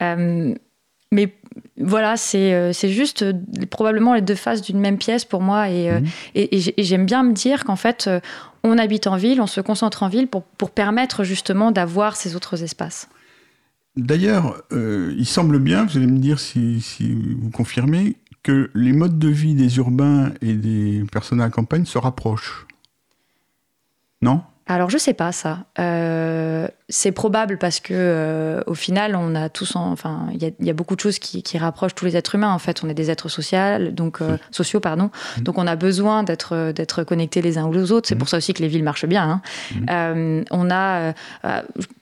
[0.00, 1.34] mais
[1.78, 3.32] voilà, c'est euh, juste euh,
[3.70, 5.68] probablement les deux faces d'une même pièce pour moi.
[5.70, 6.72] Et, euh, mhm.
[6.78, 8.08] j'aime bien me dire qu'en fait,
[8.64, 12.62] on habite en ville, on se concentre en ville pour, permettre justement d'avoir ces autres
[12.62, 13.08] espaces.
[13.96, 19.18] D'ailleurs, il semble bien, vous allez me dire si, si, vous confirmez, que les modes
[19.18, 22.66] de vie des urbains et des personnes à la campagne se rapprochent.
[24.20, 24.42] Non?
[24.68, 25.60] Alors je sais pas ça.
[25.78, 30.72] Euh, c'est probable parce que euh, au final on a tous, enfin il y, a
[30.72, 32.52] beaucoup de choses qui, rapprochent tous les êtres humains.
[32.52, 35.04] En fait, on est des êtres sociaux, donc euh, sociaux pardon.
[35.38, 35.42] Mmh.
[35.42, 38.08] Donc on a besoin d'être d'être connectés les uns aux autres.
[38.08, 38.18] C'est mmh.
[38.18, 39.40] pour ça aussi que les villes marchent bien.
[39.76, 40.14] Hein.
[40.14, 40.44] Mmh.
[40.50, 41.12] on a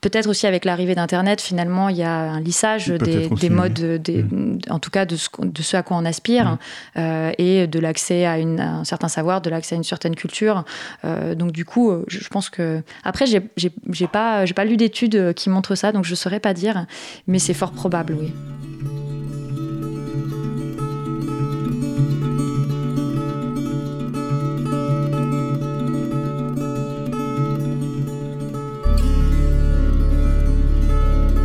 [0.00, 4.24] peut-être aussi avec l'arrivée d'Internet, finalement il y a un lissage des, modes, des,
[4.70, 6.56] en tout cas de ce, de ce, à quoi on aspire
[6.96, 10.64] et de l'accès à, à, un certain savoir, de l'accès à une certaine culture.
[11.02, 12.53] donc du coup, je pense que
[13.02, 13.40] après, j'ai
[14.06, 16.86] pas, pas lu d'études qui montrent ça, donc je saurais pas dire,
[17.26, 18.32] mais c'est fort probable, oui.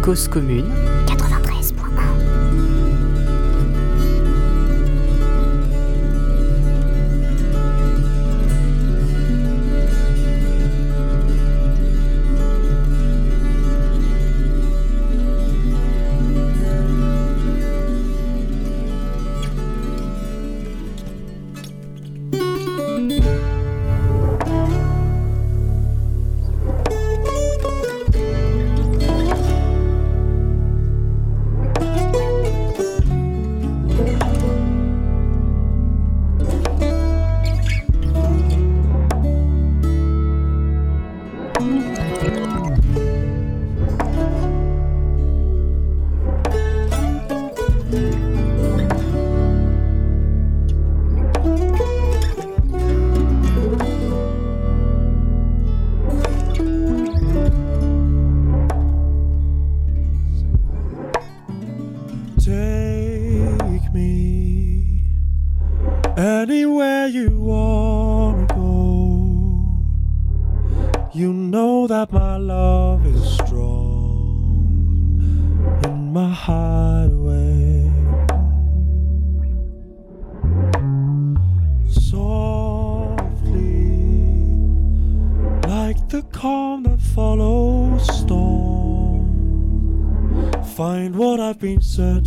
[0.01, 0.98] Cause commune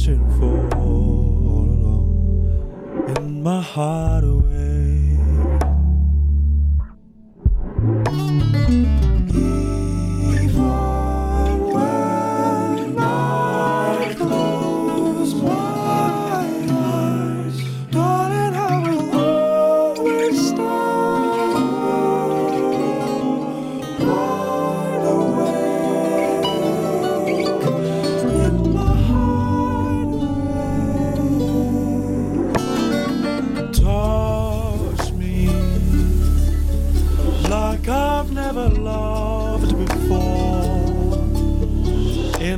[0.03, 3.15] searching for all along.
[3.17, 4.72] In my heart Even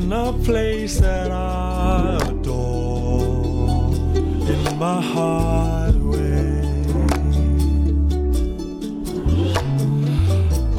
[0.04, 3.94] in a place that I adore
[4.52, 6.60] in my hideaway.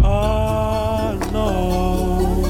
[0.03, 2.43] I know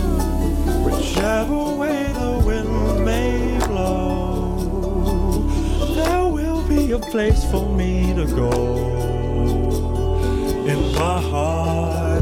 [0.86, 5.48] whichever way the wind may blow,
[5.96, 8.52] there will be a place for me to go
[10.72, 12.15] in my hideaway.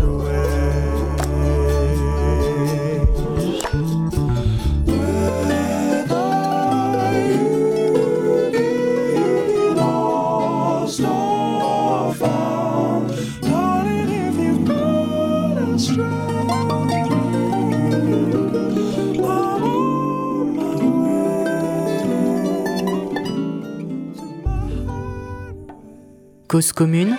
[26.53, 27.17] Cause commune,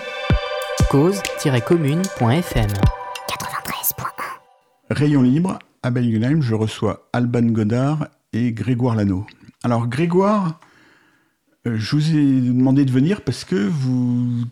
[0.93, 2.71] cause-commune.fm.
[4.91, 9.27] Rayon libre, à Belgenheim, je reçois Alban Godard et Grégoire Lano.
[9.65, 10.61] Alors Grégoire,
[11.67, 14.45] euh, je vous ai demandé de venir parce que vous,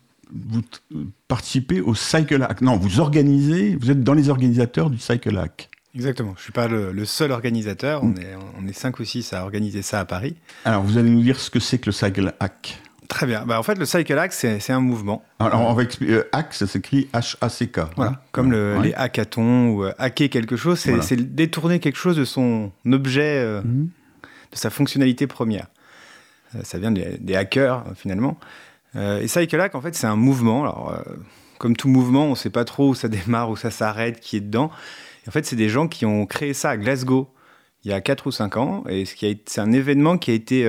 [1.28, 2.60] participez au Cycle Hack.
[2.60, 5.70] Non, vous organisez, vous êtes dans les organisateurs du Cycle Hack.
[5.94, 6.34] Exactement.
[6.36, 8.02] Je suis pas le, le seul organisateur.
[8.02, 10.34] On est, on est cinq ou six à organiser ça à Paris.
[10.64, 12.82] Alors vous allez nous dire ce que c'est que le Cycle Hack.
[13.12, 13.44] Très bien.
[13.44, 15.22] Bah, en fait, le Cycle Hack, c'est un mouvement.
[15.38, 16.14] Alors on va expliquer.
[16.14, 17.80] euh, hack, ça s'écrit H-A-C-K.
[17.96, 18.12] Voilà.
[18.12, 18.18] hein.
[18.32, 18.84] Comme le- Ouais.
[18.88, 21.22] les hackathons ou euh, hacker quelque chose, c'est Voilà.
[21.22, 23.90] détourner quelque chose de son objet, euh, Mhm.
[24.52, 25.66] de sa fonctionnalité première.
[26.54, 28.38] Euh, ça vient des, des hackers, finalement.
[28.94, 30.62] Et Cycle Hack, en fait, c'est un mouvement.
[30.64, 31.02] Alors,
[31.58, 34.36] comme tout mouvement, on ne sait pas trop où ça démarre, où ça s'arrête, qui
[34.36, 34.70] est dedans.
[35.24, 37.30] Et en fait, c'est des gens qui ont créé ça à Glasgow
[37.84, 38.84] il y a 4 ou 5 ans.
[38.88, 40.66] Et ce qui a été- c'est un événement qui a été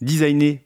[0.00, 0.64] designé.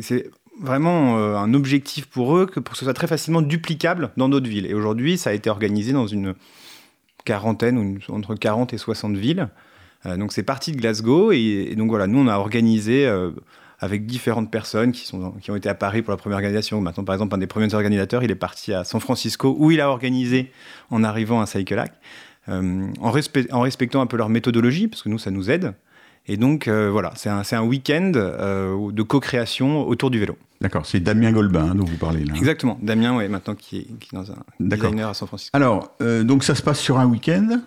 [0.00, 4.10] C'est vraiment euh, un objectif pour eux que pour que ce soit très facilement duplicable
[4.16, 4.66] dans d'autres villes.
[4.66, 6.34] Et aujourd'hui, ça a été organisé dans une
[7.24, 9.48] quarantaine, ou entre 40 et 60 villes.
[10.06, 11.32] Euh, donc c'est parti de Glasgow.
[11.32, 13.30] Et, donc voilà, nous, on a organisé euh,
[13.78, 16.80] avec différentes personnes qui, ont été à Paris pour la première organisation.
[16.80, 19.80] Maintenant, par exemple, un des premiers organisateurs, il est parti à San Francisco, où il
[19.80, 20.52] a organisé
[20.90, 21.82] en arrivant à Cycle
[22.48, 23.12] euh, en,
[23.50, 25.74] en respectant un peu leur méthodologie, parce que nous, ça nous aide.
[26.32, 30.36] Et donc, euh, voilà, c'est un, un week-end euh, de co-création autour du vélo.
[30.60, 32.34] D'accord, c'est Damien Golbin hein, dont vous parlez là.
[32.36, 32.78] Exactement.
[32.80, 34.90] Damien, ouais, maintenant qui est, qui est dans un D'accord.
[34.90, 35.50] designer à San Francisco.
[35.56, 37.60] Alors, euh, donc ça se passe sur un week-end.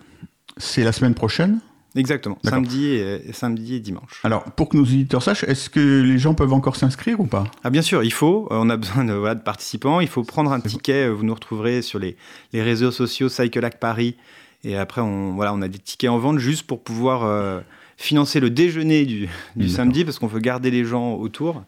[0.56, 1.58] C'est la semaine prochaine.
[1.94, 2.38] Exactement.
[2.42, 4.20] Samedi et, samedi et dimanche.
[4.24, 7.44] Alors, pour que nos auditeurs sachent, est-ce que les gens peuvent encore s'inscrire ou pas?
[7.64, 8.48] Ah bien sûr, il faut.
[8.50, 10.00] euh, On a besoin de, voilà, de participants.
[10.00, 11.08] Il faut prendre un ticket.
[11.10, 12.16] Vous nous retrouverez sur les,
[12.54, 14.16] les réseaux sociaux Cycle Hack Paris.
[14.64, 17.60] Et après, on, voilà, on a des tickets en vente juste pour pouvoir euh,
[17.96, 21.62] financer le déjeuner du, samedi parce qu'on veut garder les gens autour.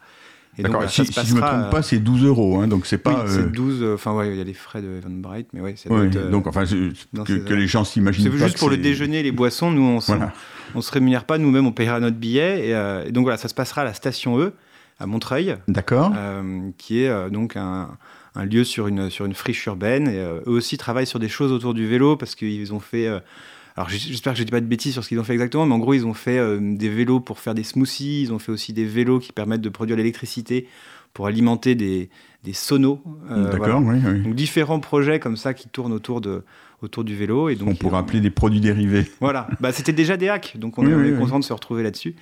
[0.59, 3.12] D'accord, si, si je ne me trompe pas, c'est 12 euros, hein, donc c'est oui,
[3.12, 3.25] pas...
[3.25, 3.83] euh, c'est 12.
[3.83, 6.31] euh, Enfin, ouais, il y a les frais de Eventbrite, mais ouais, oui, être, euh,
[6.31, 6.77] donc enfin, c'est-
[7.25, 9.71] que, les gens s'imaginent C'est pas juste que pour le c'est- déjeuner et les boissons.
[9.71, 10.33] Nous, on, Voilà.
[10.75, 12.69] on se rémunère pas nous-mêmes, on payera notre billet.
[12.69, 14.55] Et, euh, et donc voilà, ça se passera à la station E,
[14.99, 16.15] à Montreuil, D'accord.
[16.17, 17.91] euh, qui est euh, donc un,
[18.35, 20.09] un lieu sur une, sur une friche urbaine.
[20.09, 23.11] Et euh, eux aussi travaillent sur des choses autour du vélo parce qu'ils ont fait.
[23.77, 25.75] Alors j'espère que je dis pas de bêtises sur ce qu'ils ont fait exactement, mais
[25.75, 28.23] en gros, ils ont fait euh, des vélos pour faire des smoothies.
[28.23, 30.67] Ils ont fait aussi des vélos qui permettent de produire l'électricité
[31.12, 32.09] pour alimenter des,
[32.45, 33.01] des sonos.
[33.31, 33.99] euh, D'accord, voilà.
[33.99, 34.23] oui, oui.
[34.23, 36.43] Donc différents projets comme ça qui tournent autour, de,
[36.83, 37.49] autour du vélo.
[37.51, 39.11] Et donc, On pourrait appeler des produits dérivés.
[39.21, 41.83] voilà, bah, c'était déjà des hacks, donc on, Oui, est- oui, content de se retrouver
[41.83, 42.15] là-dessus.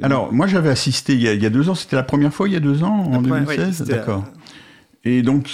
[0.00, 2.32] Alors, moi j'avais assisté il y, a, il y a deux ans, c'était la première
[2.32, 4.24] fois il y a deux ans, en donc, après, 2016 ouais, c'était, D'accord.
[5.04, 5.48] Et donc,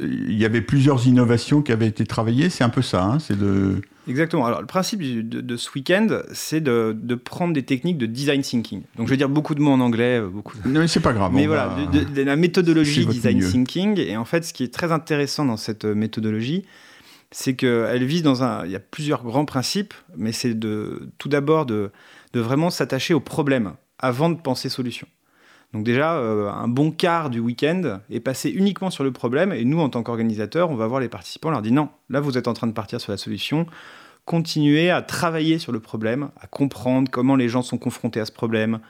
[0.00, 2.50] il y avait plusieurs innovations qui avaient été travaillées.
[2.50, 3.80] C'est un peu ça, hein, c'est de.
[4.08, 4.44] Exactement.
[4.44, 8.42] Alors, le principe de, de ce week-end, c'est de, de prendre des techniques de design
[8.42, 8.82] thinking.
[8.96, 10.56] Donc, je vais dire beaucoup de mots en anglais, euh, beaucoup.
[10.66, 11.32] Non, mais c'est pas grave.
[11.32, 13.50] Mais voilà, va- de, de- de la méthodologie design milieu.
[13.50, 13.98] thinking.
[14.00, 16.64] Et en fait, ce qui est très intéressant dans cette euh, méthodologie,
[17.30, 18.64] c'est qu'elle vise dans un.
[18.66, 21.90] Il y a plusieurs grands principes, mais c'est de tout d'abord de,
[22.32, 25.06] de vraiment s'attacher au problème avant de penser solution.
[25.72, 29.64] Donc déjà, euh, un bon quart du week-end est passé uniquement sur le problème, et
[29.64, 32.36] nous, en tant qu'organisateurs, on va voir les participants, on leur dit non, là, vous
[32.36, 33.66] êtes en train de partir sur la solution,
[34.26, 38.32] continuez à travailler sur le problème, à comprendre comment les gens sont confrontés à ce
[38.32, 38.80] problème,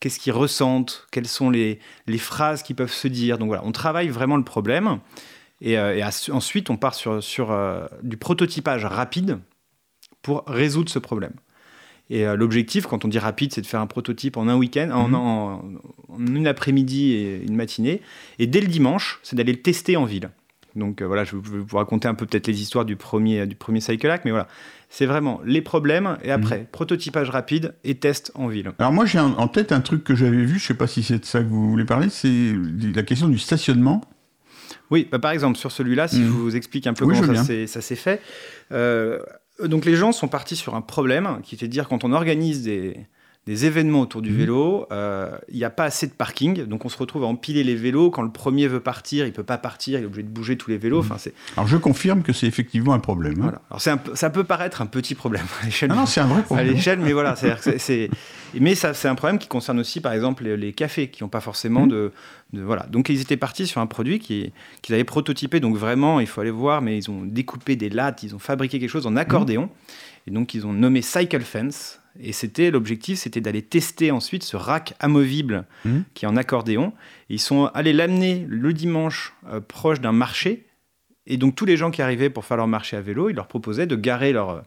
[0.00, 1.78] qu'est-ce qu'ils ressentent, quelles sont les,
[2.16, 3.36] phrases qui peuvent se dire.
[3.36, 4.98] Donc voilà, on travaille vraiment le problème,
[5.60, 9.38] et, euh, ensuite, on part sur, sur euh, du prototypage rapide
[10.22, 11.34] pour résoudre ce problème.
[12.10, 14.90] Et euh, l'objectif, quand on dit rapide, c'est de faire un prototype en un week-end,
[14.92, 15.14] en, Mhm.
[15.14, 15.62] en-
[16.08, 18.02] en une après-midi et une matinée.
[18.38, 20.30] Et dès le dimanche, c'est d'aller le tester en ville.
[20.76, 23.56] Donc euh, voilà, je vais vous raconter un peu peut-être les histoires du premier, du
[23.56, 24.46] premier Cycle Hack, mais voilà,
[24.88, 28.70] c'est vraiment les problèmes et après, prototypage rapide et test en ville.
[28.78, 31.18] Alors moi j'ai en tête un truc que j'avais vu, je sais pas si c'est
[31.18, 32.52] de ça que vous voulez parler, c'est
[32.94, 34.00] la question du stationnement.
[34.92, 36.26] Oui, bah, par exemple, sur celui-là, si Mhm.
[36.26, 37.44] je vous explique un peu Oui, comment ça bien.
[37.44, 38.20] s'est- ça s'est fait.
[38.72, 39.18] euh,
[39.66, 42.62] donc les gens sont partis sur un problème qui était de dire quand on organise
[42.62, 42.96] des,
[43.46, 44.36] des événements autour du Mhm.
[44.36, 47.64] vélo, euh, il n'y a pas assez de parking, donc on se retrouve à empiler
[47.64, 48.10] les vélos.
[48.10, 50.70] Quand le premier veut partir, il peut pas partir, il est obligé de bouger tous
[50.70, 50.98] les vélos.
[51.02, 51.06] Mhm.
[51.06, 53.34] Enfin, c'est Alors je confirme que c'est effectivement un problème.
[53.38, 53.42] hein.
[53.44, 53.62] voilà.
[53.70, 56.20] Alors c'est un peu- ça peut paraître un petit problème à l'échelle Non, non, c'est
[56.20, 56.68] un vrai à problème.
[56.68, 58.10] l'échelle, mais voilà, c'est- c'est-
[58.60, 61.28] mais ça, c'est un problème qui concerne aussi, par exemple, les, les cafés qui n'ont
[61.30, 61.88] pas forcément Mhm.
[61.88, 62.12] de,
[62.52, 62.86] de- voilà.
[62.86, 66.40] Donc ils étaient partis sur un produit qui qu'ils avaient prototypé, donc vraiment, il faut
[66.40, 69.70] aller voir, mais ils ont découpé des lattes, ils ont fabriqué quelque chose en accordéon,
[70.26, 71.96] et donc ils ont nommé Cycle Fence.
[72.18, 76.04] Et c'était l'objectif, c'était d'aller tester ensuite ce rack amovible Mhm.
[76.14, 76.92] qui est en accordéon.
[77.30, 80.66] Et ils sont allés l'amener le dimanche euh, proche d'un marché.
[81.28, 83.46] Et donc tous les gens qui arrivaient pour faire leur marché à vélo, ils leur
[83.46, 84.64] proposaient de garer leur,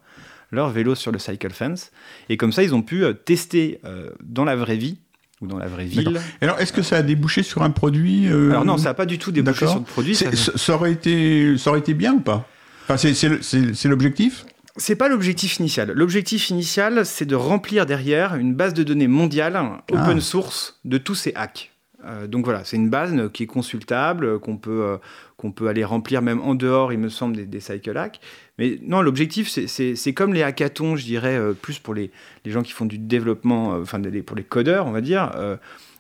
[0.52, 1.92] leur vélo sur le cycle fence.
[2.30, 5.00] Et comme ça, ils ont pu euh, tester euh, dans la vraie vie
[5.44, 6.20] ou dans la vraie ville.
[6.42, 9.06] Alors est-ce que ça a débouché sur un produit euh, Alors non, ça n'a pas
[9.06, 10.16] du tout débouché sur le produit.
[10.16, 12.48] ça- aurait été, ça aurait été bien ou pas?
[12.88, 14.46] Enfin, c'est- l'objectif?
[14.78, 15.92] C'est pas l'objectif initial.
[15.92, 19.56] L'objectif initial, c'est de remplir derrière une base de données mondiale,
[19.92, 20.22] open Ah.
[20.22, 21.72] source, de tous ces hacks.
[22.06, 24.98] Euh, donc voilà, c'est une base qui est consultable, qu'on peut, euh,
[25.44, 28.22] qu'on peut aller remplir même en dehors, il me semble, des, des cycle hacks.
[28.58, 32.12] Mais non, l'objectif, c'est- comme les hackathons, je dirais, euh, plus pour les,
[32.46, 35.58] gens qui font du développement, euh, enfin pour les codeurs, on va dire, euh,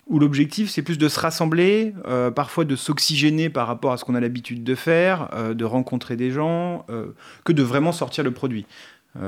[0.07, 1.93] où l'objectif, c'est plus de se rassembler,
[2.35, 6.29] parfois de s'oxygéner par rapport à ce qu'on a l'habitude de faire, de rencontrer des
[6.29, 6.85] gens,
[7.45, 8.65] que de vraiment sortir le produit.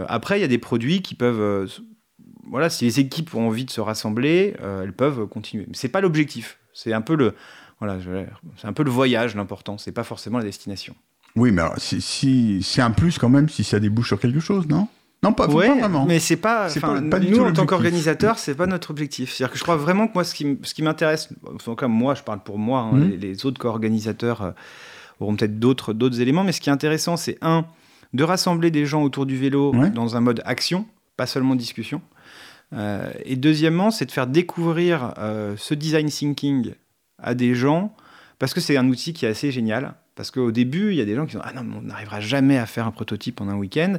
[0.09, 1.69] Après, il y a des produits qui peuvent...
[2.43, 5.63] voilà, si les équipes ont envie de se rassembler, elles peuvent continuer.
[5.65, 6.59] Mais c'est pas l'objectif.
[6.73, 7.35] C'est un peu le...
[7.79, 7.97] Voilà,
[8.57, 10.95] c'est un peu le voyage l'important, c'est pas forcément la destination.
[11.35, 14.39] Oui, mais alors, si, si- c'est un plus quand même si ça débouche sur quelque
[14.39, 14.87] chose, non?
[15.23, 16.05] Non, pas, Ouais, pas vraiment.
[16.05, 19.33] mais c'est pas, pas- pas du nous tout en tant qu'organisateur, c'est pas notre objectif.
[19.33, 21.75] C'est-à-dire que je crois vraiment que moi, ce qui, m- ce qui m'intéresse, en tout
[21.75, 23.09] cas moi, je parle pour moi, hein, Mhm.
[23.09, 24.51] les, les autres co-organisateurs euh,
[25.19, 27.65] auront peut-être d'autres, d'autres éléments, mais ce qui est intéressant, c'est un,
[28.13, 29.89] de rassembler des gens autour du vélo Ouais.
[29.89, 30.85] dans un mode action,
[31.17, 32.01] pas seulement discussion.
[32.73, 36.73] Euh, et deuxièmement, c'est de faire découvrir euh, ce design thinking
[37.21, 37.95] à des gens,
[38.39, 39.93] parce que c'est un outil qui est assez génial.
[40.15, 42.21] Parce qu'au début, il y a des gens qui disent Ah non, mais on n'arrivera
[42.21, 43.95] jamais à faire un prototype en un week-end.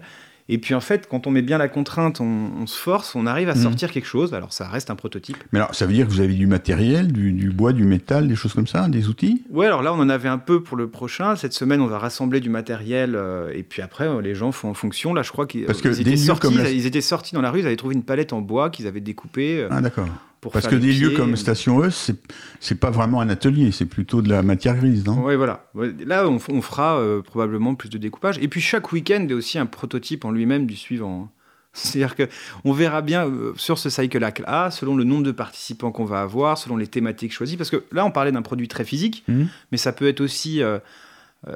[0.48, 2.24] Et puis en fait, quand on met bien la contrainte, on,
[2.61, 3.62] on se force, on arrive à Mhm.
[3.62, 4.33] sortir quelque chose.
[4.33, 5.37] Alors ça reste un prototype.
[5.52, 8.29] Mais alors, ça veut dire que vous avez du matériel, du, du bois, du métal,
[8.29, 9.42] des choses comme ça, des outils?
[9.50, 11.35] Ouais, alors là, on en avait un peu pour le prochain.
[11.35, 13.14] Cette semaine, on va rassembler du matériel.
[13.16, 15.12] euh, et puis après, euh, les gens font en fonction.
[15.14, 17.61] Là, je crois qu'ils étaient, lieux sortis, comme la- ils étaient sortis dans la rue,
[17.61, 20.07] ils avaient trouvé une palette en bois qu'ils avaient découpée euh, Ah, d'accord.
[20.40, 22.16] Pour Parce que des lieux comme Station E, c'est
[22.61, 25.22] c'est pas vraiment un atelier, c'est plutôt de la matière grise, non?
[25.22, 25.66] Ouais, voilà.
[26.05, 28.38] Là, on, fera euh, probablement plus de découpage.
[28.40, 31.31] Et puis, chaque week-end est aussi un prototype en lui-même du suivant.
[31.72, 32.29] C'est-à-dire que
[32.64, 36.05] on verra bien euh, sur ce cycle hack là, selon le nombre de participants qu'on
[36.07, 37.57] va avoir, selon les thématiques choisies.
[37.57, 39.49] Parce que là, on parlait d'un produit très physique, Mhm.
[39.72, 40.62] mais ça peut être aussi.
[40.62, 40.79] euh,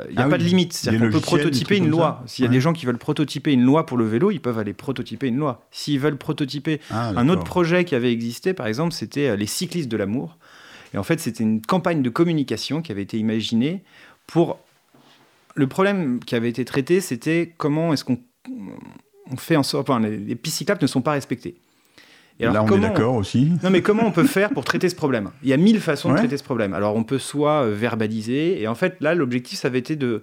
[0.08, 0.72] Il n'y a Ah pas oui, de limite.
[0.72, 2.22] C'est-à-dire qu'on peut prototyper une loi.
[2.26, 2.54] S'il y a Ouais.
[2.56, 5.36] des gens qui veulent prototyper une loi pour le vélo, ils peuvent aller prototyper une
[5.38, 5.66] loi.
[5.72, 9.46] S'ils veulent prototyper Ah, un autre projet qui avait existé, par exemple, c'était euh, les
[9.46, 10.36] cyclistes de l'amour.
[10.94, 13.82] Et en fait, c'était une campagne de communication qui avait été imaginée
[14.26, 14.58] pour.
[15.56, 18.20] Le problème qui avait été traité, c'était comment est-ce qu'on
[19.32, 19.90] on fait en sorte.
[19.90, 21.56] Enfin, les, les pistes cyclables ne sont pas respectées.
[22.40, 23.52] Et Là, on est d'accord aussi.
[23.62, 25.30] non, mais comment on peut faire pour traiter ce problème?
[25.42, 26.72] Il y a mille façons de traiter ce problème.
[26.74, 30.22] Alors, on peut soit euh, verbaliser, et en fait, là, l'objectif, ça avait été de,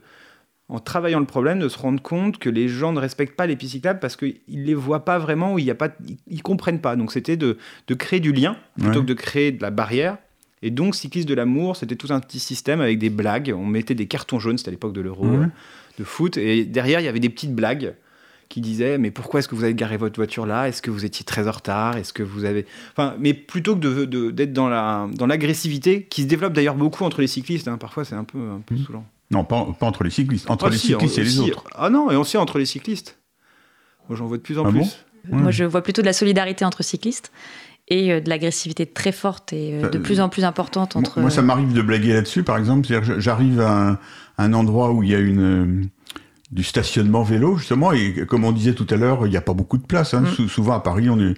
[0.69, 3.55] en travaillant le problème, de se rendre compte que les gens ne respectent pas les
[3.55, 6.17] pistes cyclables parce qu'ils ne les voient pas vraiment ou il y a pas, ils,
[6.27, 6.95] ils comprennent pas.
[6.95, 9.05] Donc, c'était de, de créer du lien plutôt Ouais.
[9.05, 10.17] que de créer de la barrière.
[10.63, 13.53] Et donc, Cyclistes de l'amour, c'était tout un petit système avec des blagues.
[13.55, 15.37] On mettait des cartons jaunes, c'était à l'époque de l'euro Ouais.
[15.37, 15.47] euh,
[15.99, 16.35] de foot.
[16.37, 17.93] Et derrière, il y avait des petites blagues
[18.49, 20.67] qui disaient Mais pourquoi est-ce que vous avez garé votre voiture là?
[20.67, 21.97] Est-ce que vous étiez très en retard?
[21.97, 22.65] Est-ce que vous avez.
[22.91, 26.75] Enfin, mais plutôt que de- de- d'être dans la dans l'agressivité, qui se développe d'ailleurs
[26.75, 27.77] beaucoup entre les cyclistes, hein.
[27.77, 28.83] parfois c'est un peu, un peu Mhm.
[28.85, 29.05] saoulant.
[29.31, 30.49] Non, pas, pas entre les cyclistes.
[30.49, 31.63] Entre Ah, les si, cyclistes et les autres.
[31.75, 33.17] Ah non, et aussi entre les cyclistes.
[34.07, 34.79] Moi, j'en vois de plus en Ah plus.
[34.79, 34.85] bon?
[35.35, 35.41] Ouais.
[35.41, 37.33] Moi, je vois plutôt de la solidarité entre cyclistes
[37.89, 41.19] et euh, de l'agressivité très forte et euh, de Euh, plus en plus importante entre.
[41.19, 42.87] Moi, ça m'arrive de blaguer là-dessus, par exemple.
[43.19, 43.99] J'arrive à un,
[44.37, 45.81] un endroit où il y a une, euh,
[46.49, 49.53] du stationnement vélo, justement, et comme on disait tout à l'heure, il n'y a pas
[49.53, 50.13] beaucoup de place.
[50.13, 50.21] Hein.
[50.21, 50.27] Mm.
[50.27, 51.33] Sou- souvent, à Paris, on est...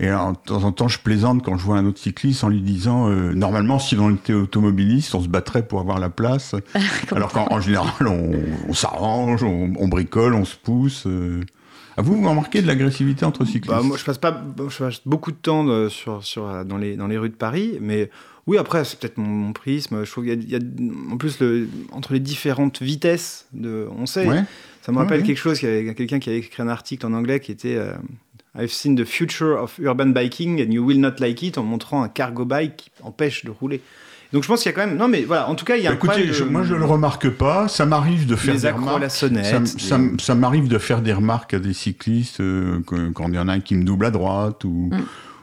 [0.00, 2.48] Et alors, de temps en temps, je plaisante quand je vois un autre cycliste en
[2.50, 6.54] lui disant, euh, normalement, si on était automobiliste, on se battrait pour avoir la place.
[7.14, 8.32] alors qu'en en général, on,
[8.68, 11.04] on s'arrange, on, on bricole, on se pousse.
[11.06, 11.40] euh.
[11.96, 15.00] Ah, vous, vous remarquez de l'agressivité entre cyclistes Bah, moi, je passe pas, je passe
[15.06, 18.10] beaucoup de temps euh, sur, sur, euh, dans, les, dans les rues de Paris, mais
[18.46, 20.04] oui, après, c'est peut-être mon, mon prisme.
[20.04, 23.46] Je trouve qu'il y a, il y a- en plus, le, entre les différentes vitesses,
[23.52, 24.42] de, on sait, Ouais.
[24.82, 25.26] ça me rappelle ouais.
[25.26, 27.76] quelque chose, qu'il y avait quelqu'un qui avait écrit un article en anglais qui était
[27.76, 27.92] euh,
[28.58, 32.02] I've seen the future of urban biking and you will not like it, en montrant
[32.02, 33.80] un cargo bike qui empêche de rouler.
[34.32, 34.96] Donc je pense qu'il y a quand même.
[34.96, 36.48] Non, mais voilà, en tout cas, il y a Bah, un écoutez, problème je- de-
[36.50, 37.66] moi, je le remarque pas.
[37.68, 39.02] Ça m'arrive de faire les des accros à remarques.
[39.02, 39.44] la sonnette.
[39.46, 43.34] Ça, des- ça ça m'arrive de faire des remarques à des cyclistes euh, quand il
[43.34, 45.00] y en a un qui me double à droite ou, Mm.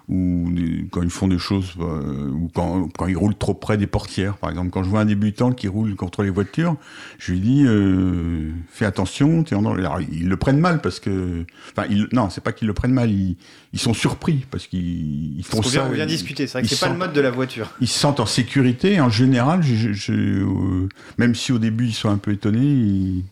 [0.09, 3.77] Ou des- quand ils font des choses euh, ou quand, quand ils roulent trop près
[3.77, 4.37] des portières.
[4.37, 6.77] Par exemple, quand je vois un débutant qui roule contre les voitures,
[7.19, 9.43] je lui dis euh, fais attention.
[9.43, 9.81] t'es en danger.
[9.81, 12.93] Alors, ils le prennent mal parce que enfin ils, non, c'est pas qu'ils le prennent
[12.93, 13.11] mal.
[13.11, 13.35] Ils,
[13.73, 15.81] ils sont surpris parce qu'ils ils font Parce ça.
[15.81, 17.69] vient, on vient ils- discuter, c'est vrai que c'est pas le mode de la voiture.
[17.81, 19.01] ils se sentent en sécurité.
[19.01, 22.59] En général, je, je- je- euh, même si au début ils sont un peu étonnés,
[22.61, 23.25] ils,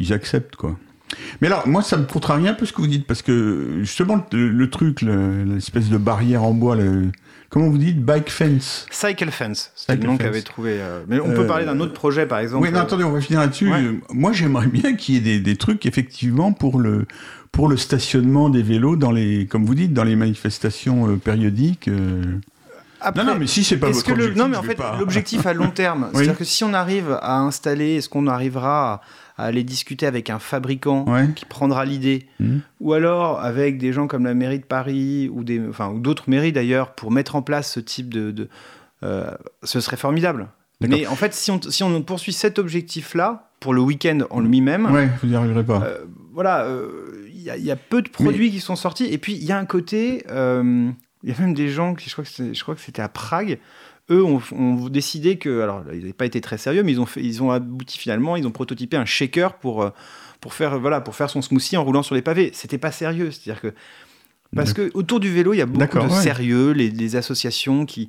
[0.00, 0.76] ils acceptent quoi.
[1.40, 4.24] Mais alors, moi, ça me contrarie un peu ce que vous dites parce que justement
[4.32, 7.10] le, le truc, le- l'espèce de barrière en bois, le,
[7.48, 8.86] comment vous dites, bike fence.
[8.90, 10.76] Cycle Fence, c'était le nom qu'avait trouvé.
[10.80, 12.64] euh, Mais on peut Euh, parler d'un autre projet, par exemple.
[12.64, 13.70] Oui, non, attendez, on va finir là-dessus.
[13.72, 13.98] Ouais.
[14.10, 17.06] Moi, j'aimerais bien qu'il y ait des, des trucs effectivement pour le
[17.52, 21.90] pour le stationnement des vélos dans les, comme vous dites, dans les manifestations euh, périodiques.
[23.00, 24.24] après, non, non, mais si c'est pas Est-ce votre que le...
[24.26, 26.10] objectif, Non, mais en fait, l'objectif à long terme, Oui.
[26.14, 29.00] c'est-à-dire que si on arrive à installer, est-ce qu'on arrivera à,
[29.40, 31.28] à aller discuter avec un fabricant Ouais.
[31.34, 32.60] qui prendra l'idée, Mhm.
[32.80, 36.28] ou alors avec des gens comme la mairie de Paris ou des, enfin, ou d'autres
[36.28, 38.48] mairies d'ailleurs, pour mettre en place ce type de, de-
[39.02, 39.30] euh,
[39.62, 40.48] ce serait formidable.
[40.82, 44.86] Mais en fait, si on, si on poursuit cet objectif-là pour le week-end en lui-même,
[44.90, 45.82] Ouais, vous n'y arriverez pas.
[45.84, 45.98] euh,
[46.32, 49.04] voilà, euh, il y, a- il y a peu de produits qui sont sortis.
[49.04, 52.14] Et puis, il y a un côté, il y a même des gens, qui, je
[52.14, 53.58] crois que c'est- je crois que c'était à Prague,
[54.10, 57.06] eux ont, ont décidé que, alors, ils n'avaient pas été très sérieux, mais ils ont,
[57.06, 59.90] fait, ils ont abouti finalement, ils ont prototypé un shaker pour, euh,
[60.40, 62.50] pour, faire, voilà, pour faire son smoothie en roulant sur les pavés.
[62.52, 63.74] C'était pas sérieux, c'est-à-dire que.
[64.54, 66.22] Parce que autour du vélo, il y a beaucoup de ouais.
[66.22, 68.08] sérieux, les, les associations qui,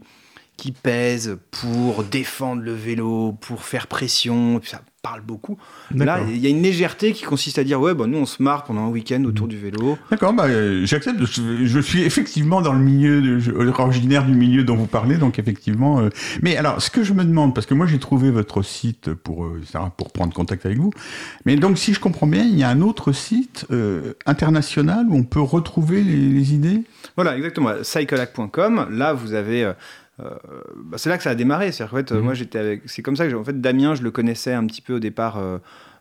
[0.62, 5.58] qui pèsent pour défendre le vélo, pour faire pression, ça parle beaucoup.
[5.90, 8.44] Là, il y a une légèreté qui consiste à dire ouais, bah, nous on se
[8.44, 9.98] marre pendant un week-end autour du vélo.
[10.12, 11.26] D'accord, bah, euh, j'accepte.
[11.26, 15.40] Je, je suis effectivement dans le milieu, de, originaire du milieu dont vous parlez, donc
[15.40, 16.00] effectivement.
[16.00, 16.10] euh,
[16.44, 19.46] mais alors, ce que je me demande, parce que moi j'ai trouvé votre site pour,
[19.46, 19.64] euh,
[19.98, 20.92] pour prendre contact avec vous,
[21.46, 25.16] mais donc si je comprends bien, il y a un autre site euh, international où
[25.16, 26.84] on peut retrouver les, les idées?
[27.16, 27.72] Voilà, exactement.
[27.82, 28.90] Cyclehack.com.
[28.92, 29.74] Là, vous avez.
[30.24, 31.72] Euh, bah, c'est là que ça a démarré.
[31.72, 32.24] C'est-à-dire qu'en fait, euh, Mhm.
[32.24, 32.82] moi, j'étais avec.
[32.86, 35.38] C'est comme ça que, en fait, Damien, je le connaissais un petit peu au départ.
[35.38, 35.58] euh,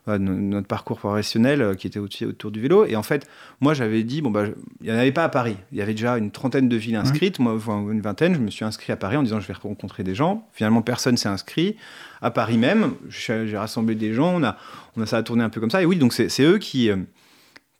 [0.07, 3.27] no- notre parcours professionnel qui était autour du vélo et en fait
[3.59, 4.45] moi j'avais dit bon bah
[4.81, 6.95] il n'y en avait pas à Paris il y avait déjà une trentaine de villes
[6.95, 7.55] inscrites moi
[7.91, 10.47] une vingtaine je me suis inscrit à Paris en disant je vais rencontrer des gens
[10.53, 11.75] finalement personne s'est inscrit
[12.23, 14.57] à Paris même j'ai rassemblé des gens on a
[14.97, 16.57] on a ça a tourné un peu comme ça et oui donc c'est c'est eux
[16.57, 16.89] qui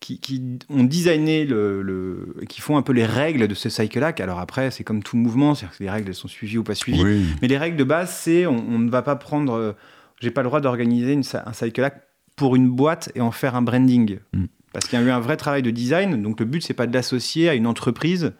[0.01, 4.03] qui, qui ont designé le, le- qui font un peu les règles de ce cycle
[4.03, 4.19] hack.
[4.19, 6.75] Alors après, c'est comme tout mouvement, c'est-à-dire que les règles elles sont suivies ou pas
[6.75, 7.03] suivies.
[7.03, 7.25] Oui.
[7.41, 9.53] Mais les règles de base, c'est on, on ne va pas prendre.
[9.53, 9.71] euh,
[10.19, 12.01] J'ai pas le droit d'organiser un cycle hack
[12.35, 14.17] pour une boîte et en faire un branding.
[14.33, 14.45] Mm.
[14.73, 16.21] Parce qu'il y a eu un vrai travail de design.
[16.23, 18.33] Donc le but, c'est pas de l'associer à une entreprise.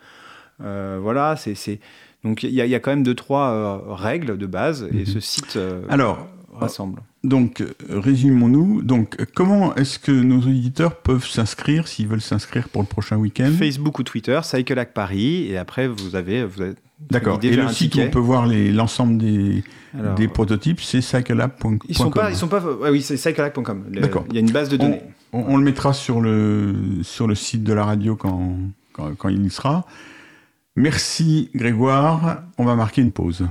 [0.64, 1.80] Euh, voilà, c'est.
[2.24, 4.88] Donc il y, a- il y a quand même deux, trois euh, règles de base
[4.93, 5.05] et Mhm.
[5.05, 5.59] ce site
[5.89, 6.28] Alors,
[6.60, 7.02] rassemble.
[7.24, 8.82] donc, euh, résumons-nous.
[8.82, 13.18] Donc, euh, comment est-ce que nos auditeurs peuvent s'inscrire s'ils veulent s'inscrire pour le prochain
[13.18, 13.52] week-end?
[13.58, 16.74] Facebook ou Twitter, Cycle Hack Paris, et après vous avez, vous avez
[17.10, 17.39] D'accord.
[17.41, 19.64] Et le site où on peut voir l'ensemble des,
[19.97, 21.80] Alors, des prototypes, c'est cycleapp.com.
[21.89, 22.62] Ils sont pas, ils sont pas.
[22.91, 23.86] oui, c'est cyclehack.com.
[23.91, 24.24] Le- D'accord.
[24.30, 25.02] Il y a une base de données.
[25.34, 28.56] On, on le mettra sur le, sur le site de la radio quand,
[28.93, 29.88] quand, quand il y sera.
[30.76, 32.43] Merci Grégoire.
[32.60, 33.47] On va marquer une pause.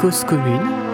[0.00, 0.89] Cause commune,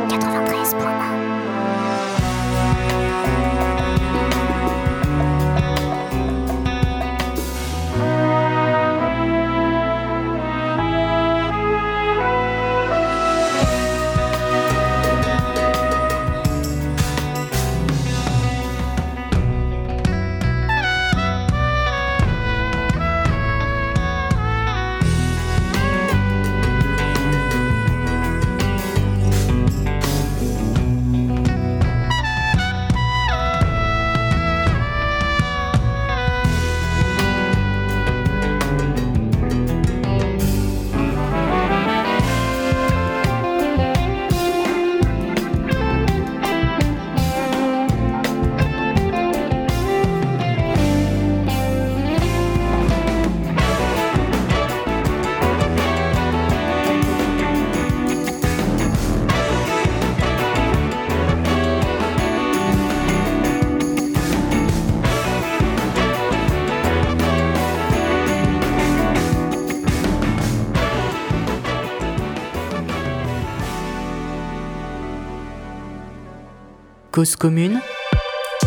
[77.16, 77.80] Cause commune,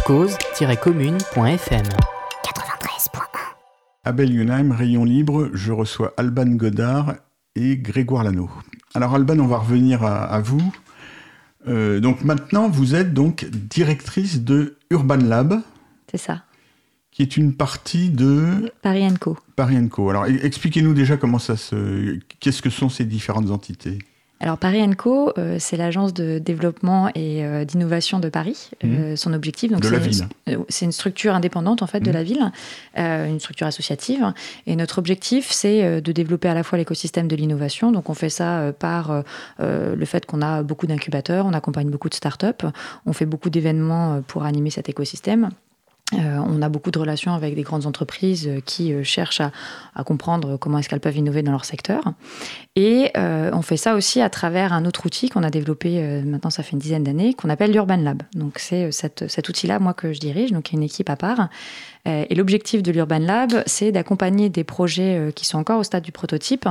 [0.07, 1.83] cause-commune.fm.
[1.85, 1.85] 93.1
[4.03, 7.13] Abel Yunheim, Rayon Libre, je reçois Alban Godard
[7.55, 8.49] et Grégoire Lano.
[8.95, 10.63] Alors Alban, on va revenir à, à vous.
[11.67, 15.61] Euh, donc maintenant, vous êtes donc directrice de Urban Lab,
[16.09, 16.41] C'est ça.
[17.11, 19.37] qui est une partie de Paris Co.
[19.57, 20.09] Paris Co.
[20.09, 22.17] Alors e- expliquez-nous déjà comment ça se...
[22.39, 23.99] Qu'est-ce que sont ces différentes entités?
[24.41, 28.69] Alors Paris Co, euh, c'est l'agence de développement et euh, d'innovation de Paris.
[28.85, 29.83] Euh, son objectif, donc
[30.69, 32.13] c'est- une structure indépendante en fait de Mhm.
[32.13, 32.51] la ville,
[32.95, 34.31] une structure associative.
[34.65, 37.91] Et notre objectif, c'est de développer à la fois l'écosystème de l'innovation.
[37.91, 39.23] Donc on fait ça par
[39.59, 42.65] le fait qu'on a beaucoup d'incubateurs, on accompagne beaucoup de startups,
[43.05, 45.49] on fait beaucoup d'événements pour animer cet écosystème.
[46.13, 49.51] Euh, on a beaucoup de relations avec des grandes entreprises euh, qui euh, cherchent à,
[50.03, 52.01] comprendre comment est-ce qu'elles peuvent innover dans leur secteur.
[52.77, 56.63] Et on fait ça aussi à travers un autre outil qu'on a développé maintenant, ça
[56.63, 58.23] fait une dizaine d'années, qu'on appelle l'Urban Lab.
[58.33, 61.17] Donc c'est cet outil-là, moi, que je dirige, donc il y a une équipe à
[61.17, 61.49] part.
[62.05, 66.13] Et l'objectif de l'Urban Lab, c'est d'accompagner des projets qui sont encore au stade du
[66.13, 66.69] prototype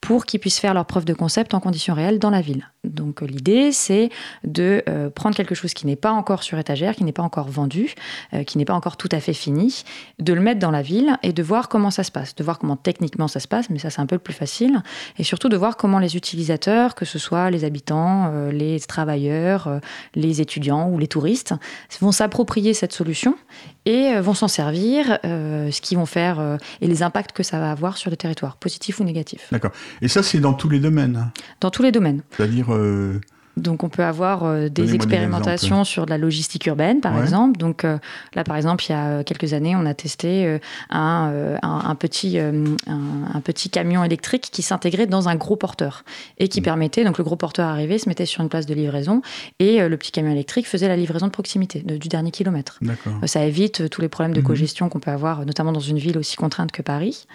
[0.00, 2.70] pour qu'ils puissent faire leur preuve de concept en conditions réelles dans la ville.
[2.84, 4.10] Donc euh, l'idée, c'est
[4.44, 7.48] de euh, prendre quelque chose qui n'est pas encore sur étagère, qui n'est pas encore
[7.48, 7.94] vendu,
[8.32, 9.82] euh, qui n'est pas encore tout à fait fini,
[10.18, 12.58] de le mettre dans la ville et de voir comment ça se passe, de voir
[12.58, 14.82] comment techniquement ça se passe, mais ça c'est un peu le plus facile,
[15.18, 19.80] et surtout de voir comment les utilisateurs, que ce soit les habitants, les travailleurs,
[20.14, 21.54] les étudiants ou les touristes,
[22.00, 23.34] vont s'approprier cette solution
[23.84, 27.96] et vont s'en servir, ce qu'ils vont faire et les impacts que ça va avoir
[27.96, 29.72] sur le territoire, positifs ou négatifs, D'accord.
[30.02, 31.16] Et ça, c'est dans tous les domaines.
[31.16, 31.32] hein.
[31.60, 32.22] dans tous les domaines.
[32.36, 32.66] C'est-à-dire...
[32.72, 33.20] euh,
[33.56, 37.22] Donc on peut avoir euh, des expérimentations sur de la logistique urbaine, par Ouais.
[37.22, 37.58] exemple.
[37.58, 37.98] Donc euh,
[38.34, 40.58] là, par exemple, il y a quelques années, on a testé euh,
[40.90, 46.04] un, un, un petit, un, un petit camion électrique qui s'intégrait dans un gros porteur
[46.38, 46.48] et Mmh.
[46.48, 49.22] qui permettait, donc le gros porteur arrivait, se mettait sur une place de livraison
[49.58, 52.78] et le petit camion électrique faisait la livraison de proximité de- du dernier kilomètre.
[52.80, 53.14] D'accord.
[53.26, 54.46] Ça évite tous les problèmes de Mhm.
[54.46, 57.26] cogestion qu'on peut avoir, notamment dans une ville aussi contrainte que Paris.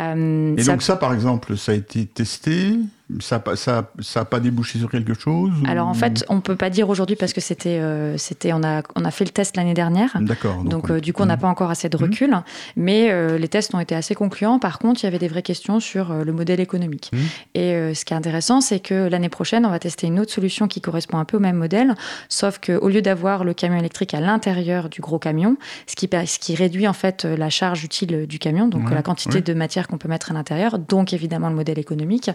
[0.00, 2.76] Euh, Et ça- donc ça, par exemple, ça a été testé
[3.20, 6.24] Ça n'a pas, ça, ça a pas débouché sur quelque chose ou- Alors en fait,
[6.30, 9.26] on peut pas dire aujourd'hui parce que c'était, euh, c'était, on a, on a fait
[9.26, 10.16] le test l'année dernière.
[10.18, 10.64] D'accord.
[10.64, 11.42] Donc, on- euh, du coup, on n'a Mhm.
[11.42, 12.34] pas encore assez de recul,
[12.74, 14.58] mais euh, les tests ont été assez concluants.
[14.58, 17.10] Par contre, il y avait des vraies questions sur le modèle économique.
[17.12, 17.20] Mhm.
[17.54, 20.66] Et ce qui est intéressant, c'est que l'année prochaine, on va tester une autre solution
[20.66, 21.94] qui correspond un peu au même modèle,
[22.30, 26.38] sauf qu'au lieu d'avoir le camion électrique à l'intérieur du gros camion, ce qui, ce
[26.38, 29.42] qui réduit en fait la charge utile du camion, donc Ouais, la quantité ouais.
[29.42, 32.30] de matière qu'on peut mettre à l'intérieur, donc évidemment le modèle économique,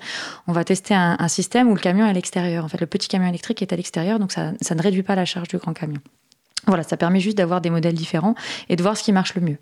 [0.47, 2.63] on va tester un, système où le camion est à l'extérieur.
[2.63, 5.25] En fait, le petit camion électrique est à l'extérieur, donc ça ne réduit pas la
[5.25, 5.99] charge du grand camion.
[6.65, 8.35] Voilà, ça permet juste d'avoir des modèles différents
[8.67, 9.57] et de voir ce qui marche le mieux.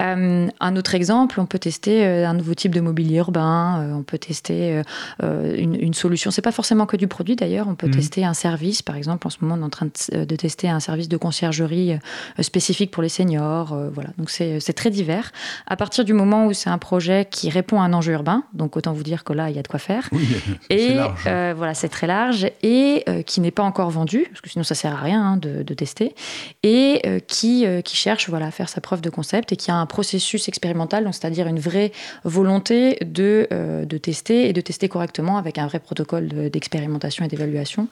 [0.00, 3.92] Euh, un autre exemple, on peut tester euh, un nouveau type de mobilier urbain, euh,
[3.94, 4.82] on peut tester
[5.22, 7.94] une, une solution, c'est pas forcément que du produit d'ailleurs, on peut Mhm.
[7.94, 10.68] tester un service, par exemple, en ce moment on est en train de, de tester
[10.68, 11.98] un service de conciergerie
[12.40, 15.32] spécifique pour les seniors, voilà, donc c'est très divers.
[15.66, 18.76] À partir du moment où c'est un projet qui répond à un enjeu urbain, donc
[18.76, 20.08] autant vous dire que là, il y a de quoi faire.
[20.12, 20.26] Oui,
[20.70, 21.24] c'est Et large.
[21.26, 24.64] euh, voilà, c'est très large et euh, qui n'est pas encore vendu, parce que sinon
[24.64, 26.14] ça sert à rien hein, de, de tester,
[26.62, 29.76] et euh, qui, qui cherche voilà, à faire sa preuve de concept et qui a
[29.76, 31.92] un processus expérimental, c'est-à-dire une vraie
[32.24, 37.24] volonté de, euh, de tester et de tester correctement avec un vrai protocole de- d'expérimentation
[37.24, 37.88] et d'évaluation,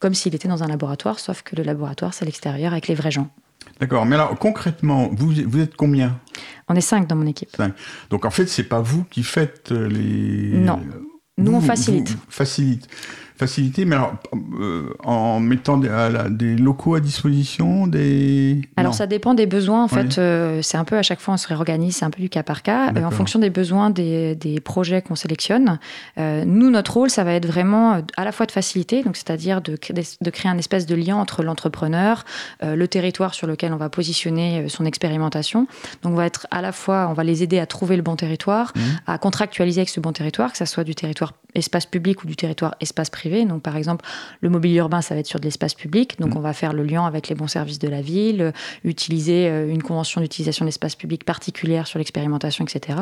[0.00, 2.94] comme s'il était dans un laboratoire, sauf que le laboratoire c'est à l'extérieur avec les
[2.96, 3.28] vrais gens.
[3.80, 4.04] D'accord.
[4.06, 6.18] Mais alors, concrètement, vous, vous êtes combien?
[6.68, 7.50] On est cinq dans mon équipe.
[8.10, 10.58] Donc, en fait, c'est pas vous qui faites euh, les.
[10.58, 10.80] Non.
[11.38, 12.16] Nous, Vous- on facilite.
[12.28, 12.88] facilite.
[13.36, 14.14] Faciliter, mais alors
[14.60, 18.60] euh, en mettant des, à la- des locaux à disposition, des.
[18.76, 18.96] Alors Non.
[18.96, 19.84] ça dépend des besoins.
[19.84, 19.94] En Oui.
[20.02, 22.28] fait, euh, c'est un peu à chaque fois on se réorganise, c'est un peu du
[22.28, 25.78] cas par cas, euh, en fonction des besoins des, des projets qu'on sélectionne.
[26.18, 29.72] Nous, notre rôle, ça va être vraiment à la fois de faciliter, donc c'est-à-dire de,
[30.20, 32.24] de créer un espèce de lien entre l'entrepreneur,
[32.62, 35.66] le territoire sur lequel on va positionner son expérimentation.
[36.02, 38.16] Donc on va être à la fois, on va les aider à trouver le bon
[38.16, 38.82] territoire, Mhm.
[39.06, 42.36] à contractualiser avec ce bon territoire, que ce soit du territoire espace public ou du
[42.36, 43.31] territoire espace privé.
[43.46, 44.04] Donc par exemple,
[44.40, 46.18] le mobilier urbain, ça va être sur de l'espace public.
[46.20, 46.36] Donc Mhm.
[46.36, 48.52] on va faire le lien avec les bons services de la ville, euh,
[48.84, 52.98] utiliser euh, une convention d'utilisation de l'espace public particulière sur l'expérimentation, etc.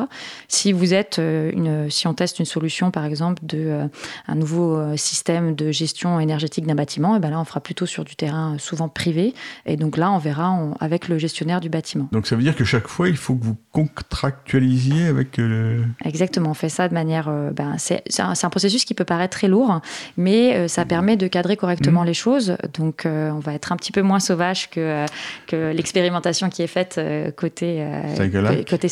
[0.49, 3.89] Si vous êtes euh, une, si on teste une solution, par exemple, de
[4.29, 8.05] un nouveau système de gestion énergétique d'un bâtiment, et ben là on fera plutôt sur
[8.05, 9.35] du terrain souvent privé.
[9.67, 12.09] Et donc là on verra on- avec le gestionnaire du bâtiment.
[12.13, 15.85] Donc ça veut dire que chaque fois, il faut que vous contractualisiez avec le.
[16.05, 17.31] Exactement, on fait ça de manière.
[17.53, 19.81] ben, c'est un, c'est un processus qui peut paraître très lourd,
[20.17, 22.57] mais euh, ça permet de cadrer correctement les choses.
[22.75, 25.07] Donc, euh, on va être un petit peu moins sauvage que, euh,
[25.47, 27.01] que l'expérimentation qui est faite
[27.37, 27.85] côté,
[28.17, 28.69] Cyclehack.
[28.69, 28.89] côté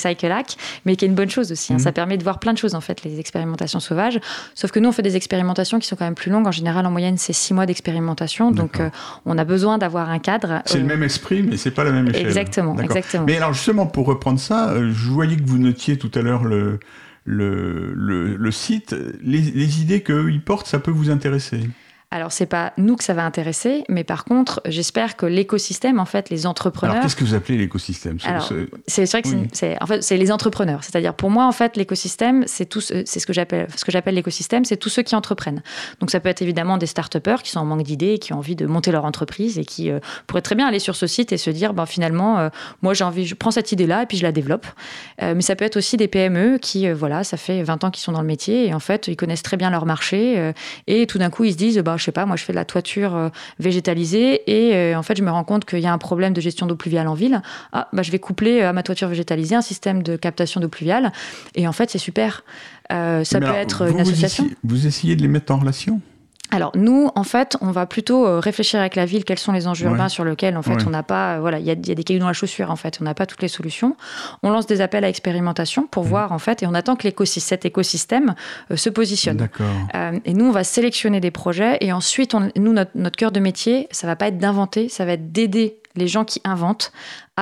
[0.84, 1.72] mais qui est une bonne chose aussi.
[1.72, 1.76] hein.
[1.76, 1.82] Mhm.
[1.82, 4.20] Ça permet de voir plein de choses, en fait, les expérimentations sauvages.
[4.54, 6.46] Sauf que nous, on fait des expérimentations qui sont quand même plus longues.
[6.46, 8.50] En général, en moyenne, c'est six mois d'expérimentation.
[8.50, 8.90] Donc, euh,
[9.26, 10.62] on a besoin d'avoir un cadre.
[10.66, 12.26] C'est euh, le même esprit, mais c'est pas la même échelle.
[12.26, 13.24] Exactement, exactement.
[13.26, 16.80] Mais alors justement, pour reprendre ça, je voyais que vous notiez tout à l'heure le,
[17.28, 18.96] le, le, site.
[19.22, 21.60] Les, les idées qu'ils portent, ça peut vous intéresser.
[22.10, 26.06] Alors, c'est pas nous que ça va intéresser, mais par contre, j'espère que l'écosystème, en
[26.06, 26.94] fait, les entrepreneurs.
[26.94, 28.18] Alors qu'est-ce que vous appelez l'écosystème?
[28.18, 29.42] C'est- vrai que c'est Oui.
[29.42, 30.82] une- c'est en fait c'est les entrepreneurs.
[30.84, 33.92] C'est-à-dire pour moi en fait l'écosystème c'est tout ce- c'est ce que j'appelle ce que
[33.92, 35.62] j'appelle l'écosystème c'est tous ceux qui entreprennent.
[36.00, 38.38] Donc ça peut être évidemment des start-upers qui sont en manque d'idées et qui ont
[38.38, 41.32] envie de monter leur entreprise et qui euh, pourraient très bien aller sur ce site
[41.32, 42.48] et se dire ben finalement euh,
[42.80, 44.66] moi j'ai envie je prends cette idée là et puis je la développe.
[45.22, 48.02] Euh, mais ça peut être aussi des PME qui voilà ça fait 20 ans qu'ils
[48.02, 50.52] sont dans le métier et en fait ils connaissent très bien leur marché
[50.86, 52.58] et tout d'un coup ils se disent bah je sais pas moi je fais de
[52.58, 53.28] la toiture euh,
[53.58, 56.40] végétalisée et euh, en fait je me rends compte qu'il y a un problème de
[56.40, 57.42] gestion d'eau pluviale en ville
[57.72, 60.68] ah, bah, je vais coupler euh, à ma toiture végétalisée un système de captation d'eau
[60.68, 61.12] pluviale.
[61.54, 62.44] Et en fait, c'est super.
[62.92, 64.44] Euh, ça Mais peut alors, être une association.
[64.44, 66.00] essayez, vous essayez de les mettre en relation?
[66.50, 69.66] Alors nous, en fait, on va plutôt euh, réfléchir avec la ville quels sont les
[69.66, 69.92] enjeux Ouais.
[69.92, 70.84] urbains sur lesquels, en fait, Ouais.
[70.86, 72.32] on n'a pas, euh, voilà, il y a, il y a des cailloux dans la
[72.32, 73.96] chaussure, en fait, on n'a pas toutes les solutions.
[74.42, 76.08] On lance des appels à expérimentation pour Mmh.
[76.08, 78.34] voir, en fait, et on attend que l'écosystème, cet écosystème
[78.70, 79.36] euh, se positionne.
[79.36, 79.66] D'accord.
[79.94, 83.30] Euh, et nous, on va sélectionner des projets et ensuite, on- nous, notre, notre cœur
[83.32, 86.92] de métier, ça va pas être d'inventer, ça va être d'aider les gens qui inventent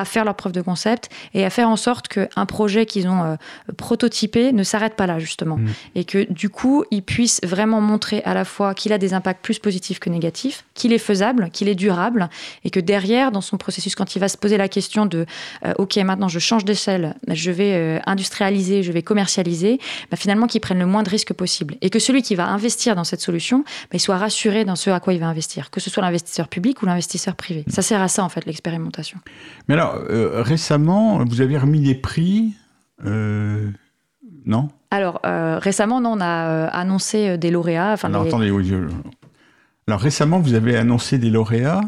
[0.01, 3.23] à faire leur preuve de concept et à faire en sorte qu'un projet qu'ils ont
[3.23, 3.37] euh,
[3.77, 5.57] prototypé ne s'arrête pas là, justement.
[5.57, 5.67] Mm.
[5.95, 9.43] Et que du coup, ils puissent vraiment montrer à la fois qu'il a des impacts
[9.43, 12.29] plus positifs que négatifs, qu'il est faisable, qu'il est durable
[12.65, 15.27] et que derrière, dans son processus, quand il va se poser la question de
[15.65, 19.79] euh, OK, maintenant je change d'échelle, je vais euh, industrialiser, je vais commercialiser,
[20.11, 21.77] bah, finalement qu'ils prennent le moins de risques possible.
[21.81, 24.91] Et que celui qui va investir dans cette solution, bah, il soit rassuré dans ce
[24.91, 27.65] à quoi il va investir, que ce soit l'investisseur public ou l'investisseur privé.
[27.69, 29.19] Ça sert à ça, en fait, l'expérimentation.
[29.69, 32.55] Mais alors, euh, récemment, vous avez remis des prix.
[33.05, 33.70] euh,
[34.45, 34.68] non?
[34.91, 37.93] Alors, euh, récemment, non, on a annoncé des lauréats.
[37.93, 38.76] Enfin, Alors des- attendez, oui, je-
[39.89, 41.80] Alors récemment, vous avez annoncé des lauréats?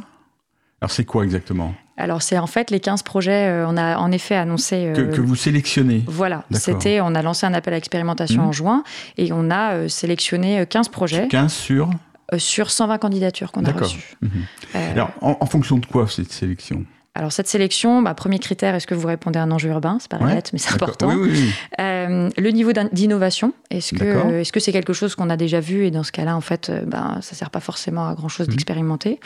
[0.80, 1.74] Alors c'est quoi exactement?
[1.96, 4.92] Alors, c'est en fait les 15 projets, euh, on a en effet annoncé.
[4.94, 8.52] que, euh, que vous sélectionnez Voilà, c'était, on a lancé un appel à expérimentation en
[8.52, 8.84] juin
[9.16, 11.90] et on a euh, sélectionné euh, 15 projets 15 sur.
[12.36, 14.16] sur 120 candidatures qu'on a reçues.
[14.22, 14.30] Mhm.
[14.92, 16.84] Alors, en, en fonction de quoi cette sélection?
[17.18, 19.98] Alors cette sélection, bah, premier critère, est-ce que vous répondez à un enjeu urbain?
[20.00, 21.08] C'est pas Ouais, bête, mais c'est important.
[21.08, 21.50] Oui, oui, oui.
[21.80, 25.36] Euh, le niveau d'in- d'innovation, est-ce que euh, est-ce que c'est quelque chose qu'on a
[25.36, 25.84] déjà vu?
[25.84, 28.46] Et dans ce cas-là, en fait, euh, ben, ça sert pas forcément à grand chose
[28.46, 28.52] Mhm.
[28.54, 29.20] d'expérimenter.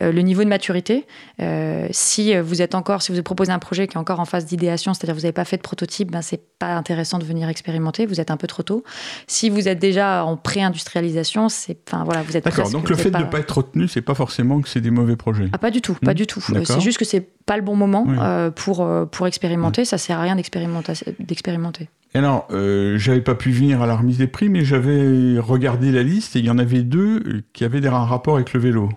[0.00, 1.06] Euh, le niveau de maturité,
[1.40, 4.46] euh, si vous êtes encore, si vous proposez un projet qui est encore en phase
[4.46, 8.06] d'idéation, c'est-à-dire vous n'avez pas fait de prototype, ben, c'est pas intéressant de venir expérimenter.
[8.06, 8.84] Vous êtes un peu trop tôt.
[9.26, 12.70] Si vous êtes déjà en pré-industrialisation, c'est, enfin voilà, vous êtes D'accord.
[12.70, 15.16] Donc le fait de ne pas être retenu, c'est pas forcément que c'est des mauvais
[15.16, 15.48] projets.
[15.52, 16.14] ah, pas du tout, pas Hmm.
[16.14, 16.40] du tout.
[16.64, 18.16] C'est juste que c'est pas le bon moment Oui.
[18.20, 19.84] euh, pour, euh, pour expérimenter.
[19.84, 21.88] Ça sert à rien d'expérimenter.
[22.14, 25.90] Et alors, euh, j'avais pas pu venir à la remise des prix, mais j'avais regardé
[25.90, 28.60] la liste et il y en avait deux qui avaient des- un rapport avec le
[28.60, 28.88] vélo.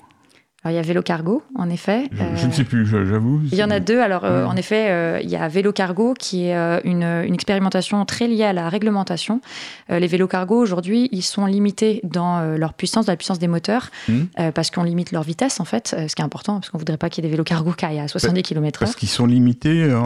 [0.66, 2.09] Alors, il y a Vélo Cargo, en effet.
[2.11, 3.39] Je, Euh, je ne sais plus, j'avoue.
[3.51, 3.99] Il y en a deux.
[3.99, 7.36] Alors, euh, en effet, euh, il y a Vélo Cargo qui est euh, une, une
[7.36, 9.41] expérimentation très liée à la réglementation.
[9.91, 13.38] Euh, les vélos cargo, aujourd'hui, ils sont limités dans euh, leur puissance, dans la puissance
[13.38, 16.55] des moteurs, euh, parce qu'on limite leur vitesse, en fait, euh, ce qui est important,
[16.55, 18.41] parce qu'on ne voudrait pas qu'il y ait des vélos cargo qui aillent à 70
[18.41, 18.80] km/h.
[18.80, 19.99] Parce qu'ils sont limités en-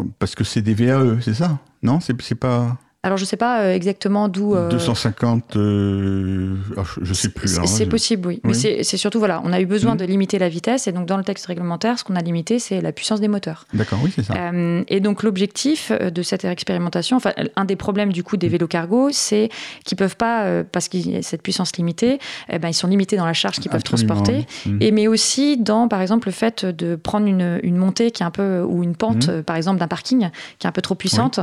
[0.00, 1.58] en- parce que c'est des VAE, c'est ça?
[1.84, 2.76] Non, c'est pas.
[3.02, 4.54] Alors je sais pas euh, exactement d'où.
[4.54, 7.48] euh, 250, euh, ah, je, je sais plus.
[7.48, 8.40] c'est- je- possible, oui.
[8.44, 8.54] Mais Oui.
[8.54, 9.96] c'est c'est surtout, voilà, on a eu besoin Mhm.
[9.98, 10.86] de limiter la vitesse.
[10.86, 13.64] Et donc, dans le texte réglementaire, ce qu'on a limité, c'est la puissance des moteurs.
[13.72, 14.34] D'accord, oui, c'est ça.
[14.36, 18.48] Euh, et donc l'objectif euh, de cette expérimentation, enfin un des problèmes du coup des
[18.48, 19.48] vélos cargo, c'est
[19.86, 22.18] qu'ils peuvent pas, parce qu'il y a cette puissance limitée,
[22.50, 24.46] eh ben, ils sont limités dans la charge qu'ils peuvent transporter.
[24.66, 24.72] oui.
[24.72, 24.82] Mhm.
[24.82, 28.26] Et mais aussi dans, par exemple, le fait de prendre une, une montée qui est
[28.26, 29.42] un peu ou une pente, Mhm.
[29.42, 30.28] par exemple, d'un parking
[30.58, 31.40] qui est un peu trop puissante.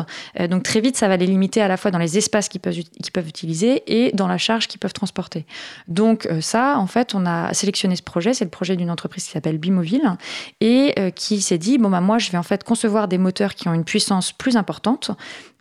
[0.52, 3.28] Donc très vite, ça va les limiter à la fois dans les espaces qu'ils peuvent,
[3.28, 5.46] utiliser et dans la charge qu'ils peuvent transporter.
[5.88, 8.34] Donc euh, ça, en fait, on a sélectionné ce projet.
[8.34, 10.12] C'est le projet d'une entreprise qui s'appelle Bimoville
[10.62, 13.56] et euh, qui s'est dit bon bah moi, je vais en fait concevoir des moteurs
[13.56, 15.12] qui ont une puissance plus importante,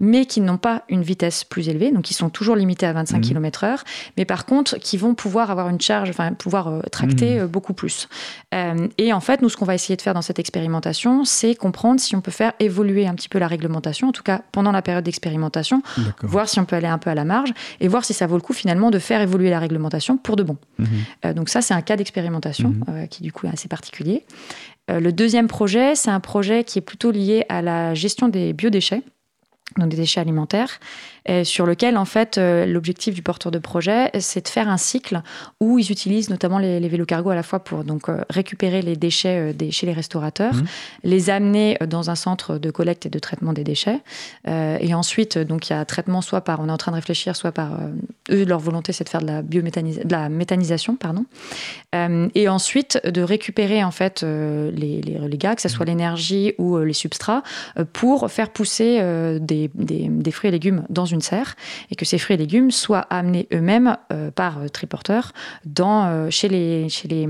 [0.01, 1.91] mais qui n'ont pas une vitesse plus élevée.
[1.93, 3.23] Donc ils sont toujours limités à 25 Mhm.
[3.23, 3.79] km/h,
[4.17, 7.73] mais par contre qui vont pouvoir avoir une charge, enfin pouvoir euh, tracter euh, beaucoup
[7.75, 8.09] plus.
[8.55, 11.55] Euh, et en fait, nous, ce qu'on va essayer de faire dans cette expérimentation, c'est
[11.55, 14.73] comprendre si on peut faire évoluer un petit peu la réglementation, en tout cas pendant
[14.73, 15.76] la période d'expérimentation,
[16.23, 18.37] Voir si on peut aller un peu à la marge et voir si ça vaut
[18.37, 20.57] le coup finalement de faire évoluer la réglementation pour de bon.
[20.79, 20.87] Mhm.
[21.25, 22.85] Euh, donc ça, c'est un cas d'expérimentation Mhm.
[22.89, 24.25] euh, qui du coup est assez particulier.
[24.91, 28.53] Euh, le deuxième projet, c'est un projet qui est plutôt lié à la gestion des
[28.53, 29.03] biodéchets,
[29.79, 30.79] donc des déchets alimentaires,
[31.29, 34.77] euh, sur lequel en fait euh, l'objectif du porteur de projet, c'est de faire un
[34.77, 35.21] cycle
[35.61, 38.81] où ils utilisent notamment les, les vélos cargo à la fois pour donc euh, récupérer
[38.81, 40.65] les déchets euh, des- chez les restaurateurs, Mhm.
[41.05, 44.01] les amener dans un centre de collecte et de traitement des déchets,
[44.47, 47.35] et ensuite donc il y a traitement soit par, on est en train de réfléchir,
[47.37, 47.71] soit par
[48.31, 51.25] eux leur volonté c'est de faire de la biométhanisation, de la méthanisation pardon,
[52.35, 56.79] et ensuite de récupérer en fait euh, les, les relégats, que ce soit l'énergie ou
[56.79, 57.43] les substrats,
[57.93, 61.55] pour faire pousser euh, des, des- des fruits et légumes dans une serre
[61.91, 65.33] et que ces fruits et légumes soient amenés eux-mêmes euh, par euh, triporteurs
[65.65, 67.29] dans, euh, chez les, chez les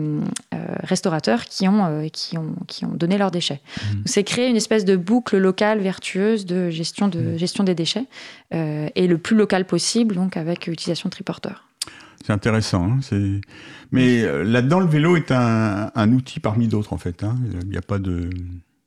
[0.82, 3.60] restaurateurs qui ont, qui, ont, qui ont donné leurs déchets.
[3.92, 8.04] Donc, C'est créer une espèce de boucle locale vertueuse de gestion, de, gestion des déchets
[8.52, 11.64] et le plus local possible, donc avec utilisation de triporteurs.
[12.24, 12.84] C'est intéressant.
[12.90, 13.40] hein, c'est-
[13.92, 17.22] Mais là-dedans, le vélo est un, un outil parmi d'autres, en fait.
[17.22, 17.36] hein.
[17.62, 18.30] Il n'y a pas de.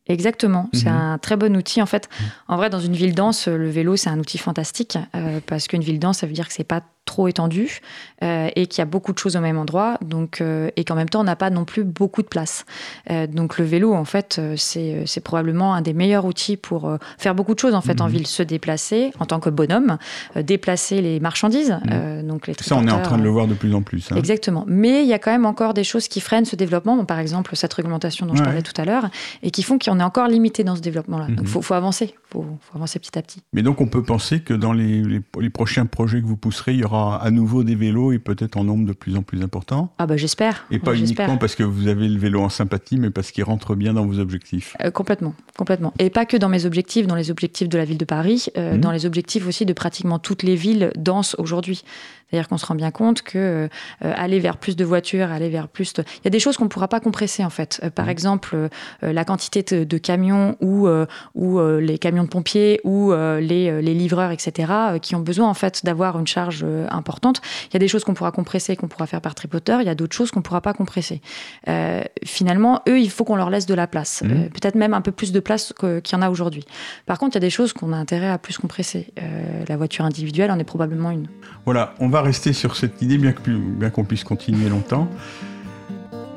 [0.09, 0.95] Exactement, c'est Mhm.
[0.95, 1.81] un très bon outil.
[1.81, 2.09] En fait,
[2.47, 5.83] en vrai, dans une ville dense, le vélo, c'est un outil fantastique euh, parce qu'une
[5.83, 7.81] ville dense, ça veut dire que c'est pas trop étendu
[8.23, 10.95] euh, et qu'il y a beaucoup de choses au même endroit, donc euh, et qu'en
[10.95, 12.65] même temps, on n'a pas non plus beaucoup de place.
[13.11, 16.81] Euh, donc le vélo, en fait, c'est c'est probablement un des meilleurs outils pour
[17.17, 18.11] faire beaucoup de choses en fait en Mhm.
[18.11, 19.97] ville, se déplacer en tant que bonhomme,
[20.35, 23.53] déplacer les marchandises, euh, donc les Ça, on est en train de le voir de
[23.53, 24.11] plus en plus.
[24.11, 24.15] hein.
[24.15, 24.63] Exactement.
[24.67, 26.95] Mais il y a quand même encore des choses qui freinent ce développement.
[26.97, 29.09] Bon, par exemple, cette réglementation dont je parlais tout à l'heure,
[29.43, 31.27] et qui font qu'on est encore limité dans ce développement-là.
[31.29, 31.35] Mhm.
[31.35, 32.05] Donc, il faut, faut avancer.
[32.13, 33.41] Il faut, faut avancer petit à petit.
[33.53, 36.73] Mais donc, on peut penser que dans les, les- les prochains projets que vous pousserez,
[36.73, 39.41] il y aura à nouveau des vélos et peut-être en nombre de plus en plus
[39.41, 39.93] important.
[39.97, 40.65] Ah bah j'espère.
[40.71, 43.75] Et pas uniquement parce que vous avez le vélo en sympathie, mais parce qu'il rentre
[43.75, 44.75] bien dans vos objectifs.
[44.83, 45.93] Euh, complètement, complètement.
[45.99, 48.73] Et pas que dans mes objectifs, dans les objectifs de la ville de Paris, euh,
[48.73, 48.81] Mhm.
[48.81, 51.83] dans les objectifs aussi de pratiquement toutes les villes denses aujourd'hui.
[52.29, 53.67] C'est-à-dire qu'on se rend bien compte que euh,
[54.01, 56.03] aller vers plus de voitures, aller vers plus de...
[56.17, 57.79] Il y a des choses qu'on ne pourra pas compresser en fait.
[57.83, 58.11] Euh, par Mhm.
[58.11, 58.69] exemple, euh,
[59.03, 61.05] euh, la quantité de, de camions ou, euh,
[61.35, 65.15] ou euh, les camions de pompiers ou euh, les, euh, les livreurs, etc., euh, qui
[65.15, 67.41] ont besoin en fait d'avoir une charge euh, importante.
[67.69, 69.81] Il y a des choses qu'on pourra compresser, qu'on pourra faire par tripoteur.
[69.81, 71.21] Il y a d'autres choses qu'on ne pourra pas compresser.
[71.67, 74.21] Euh, finalement, eux, il faut qu'on leur laisse de la place.
[74.25, 76.65] Euh, Peut-être même un peu plus de place qu'il y en a aujourd'hui.
[77.05, 79.07] Par contre, il y a des choses qu'on a intérêt à plus compresser.
[79.21, 81.27] Euh, la voiture individuelle en est probablement une.
[81.65, 85.07] Voilà, on va rester sur cette idée, bien que- qu'on puisse continuer longtemps.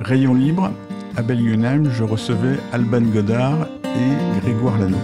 [0.00, 0.72] Rayon libre,
[1.16, 4.98] à Belgenheim, je recevais Alban Godard et Grégoire Lano.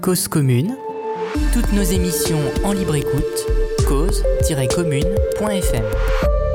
[0.00, 0.74] Cause commune.
[1.52, 3.67] Toutes nos émissions en libre écoute.
[3.88, 6.47] Cause-commune.fm.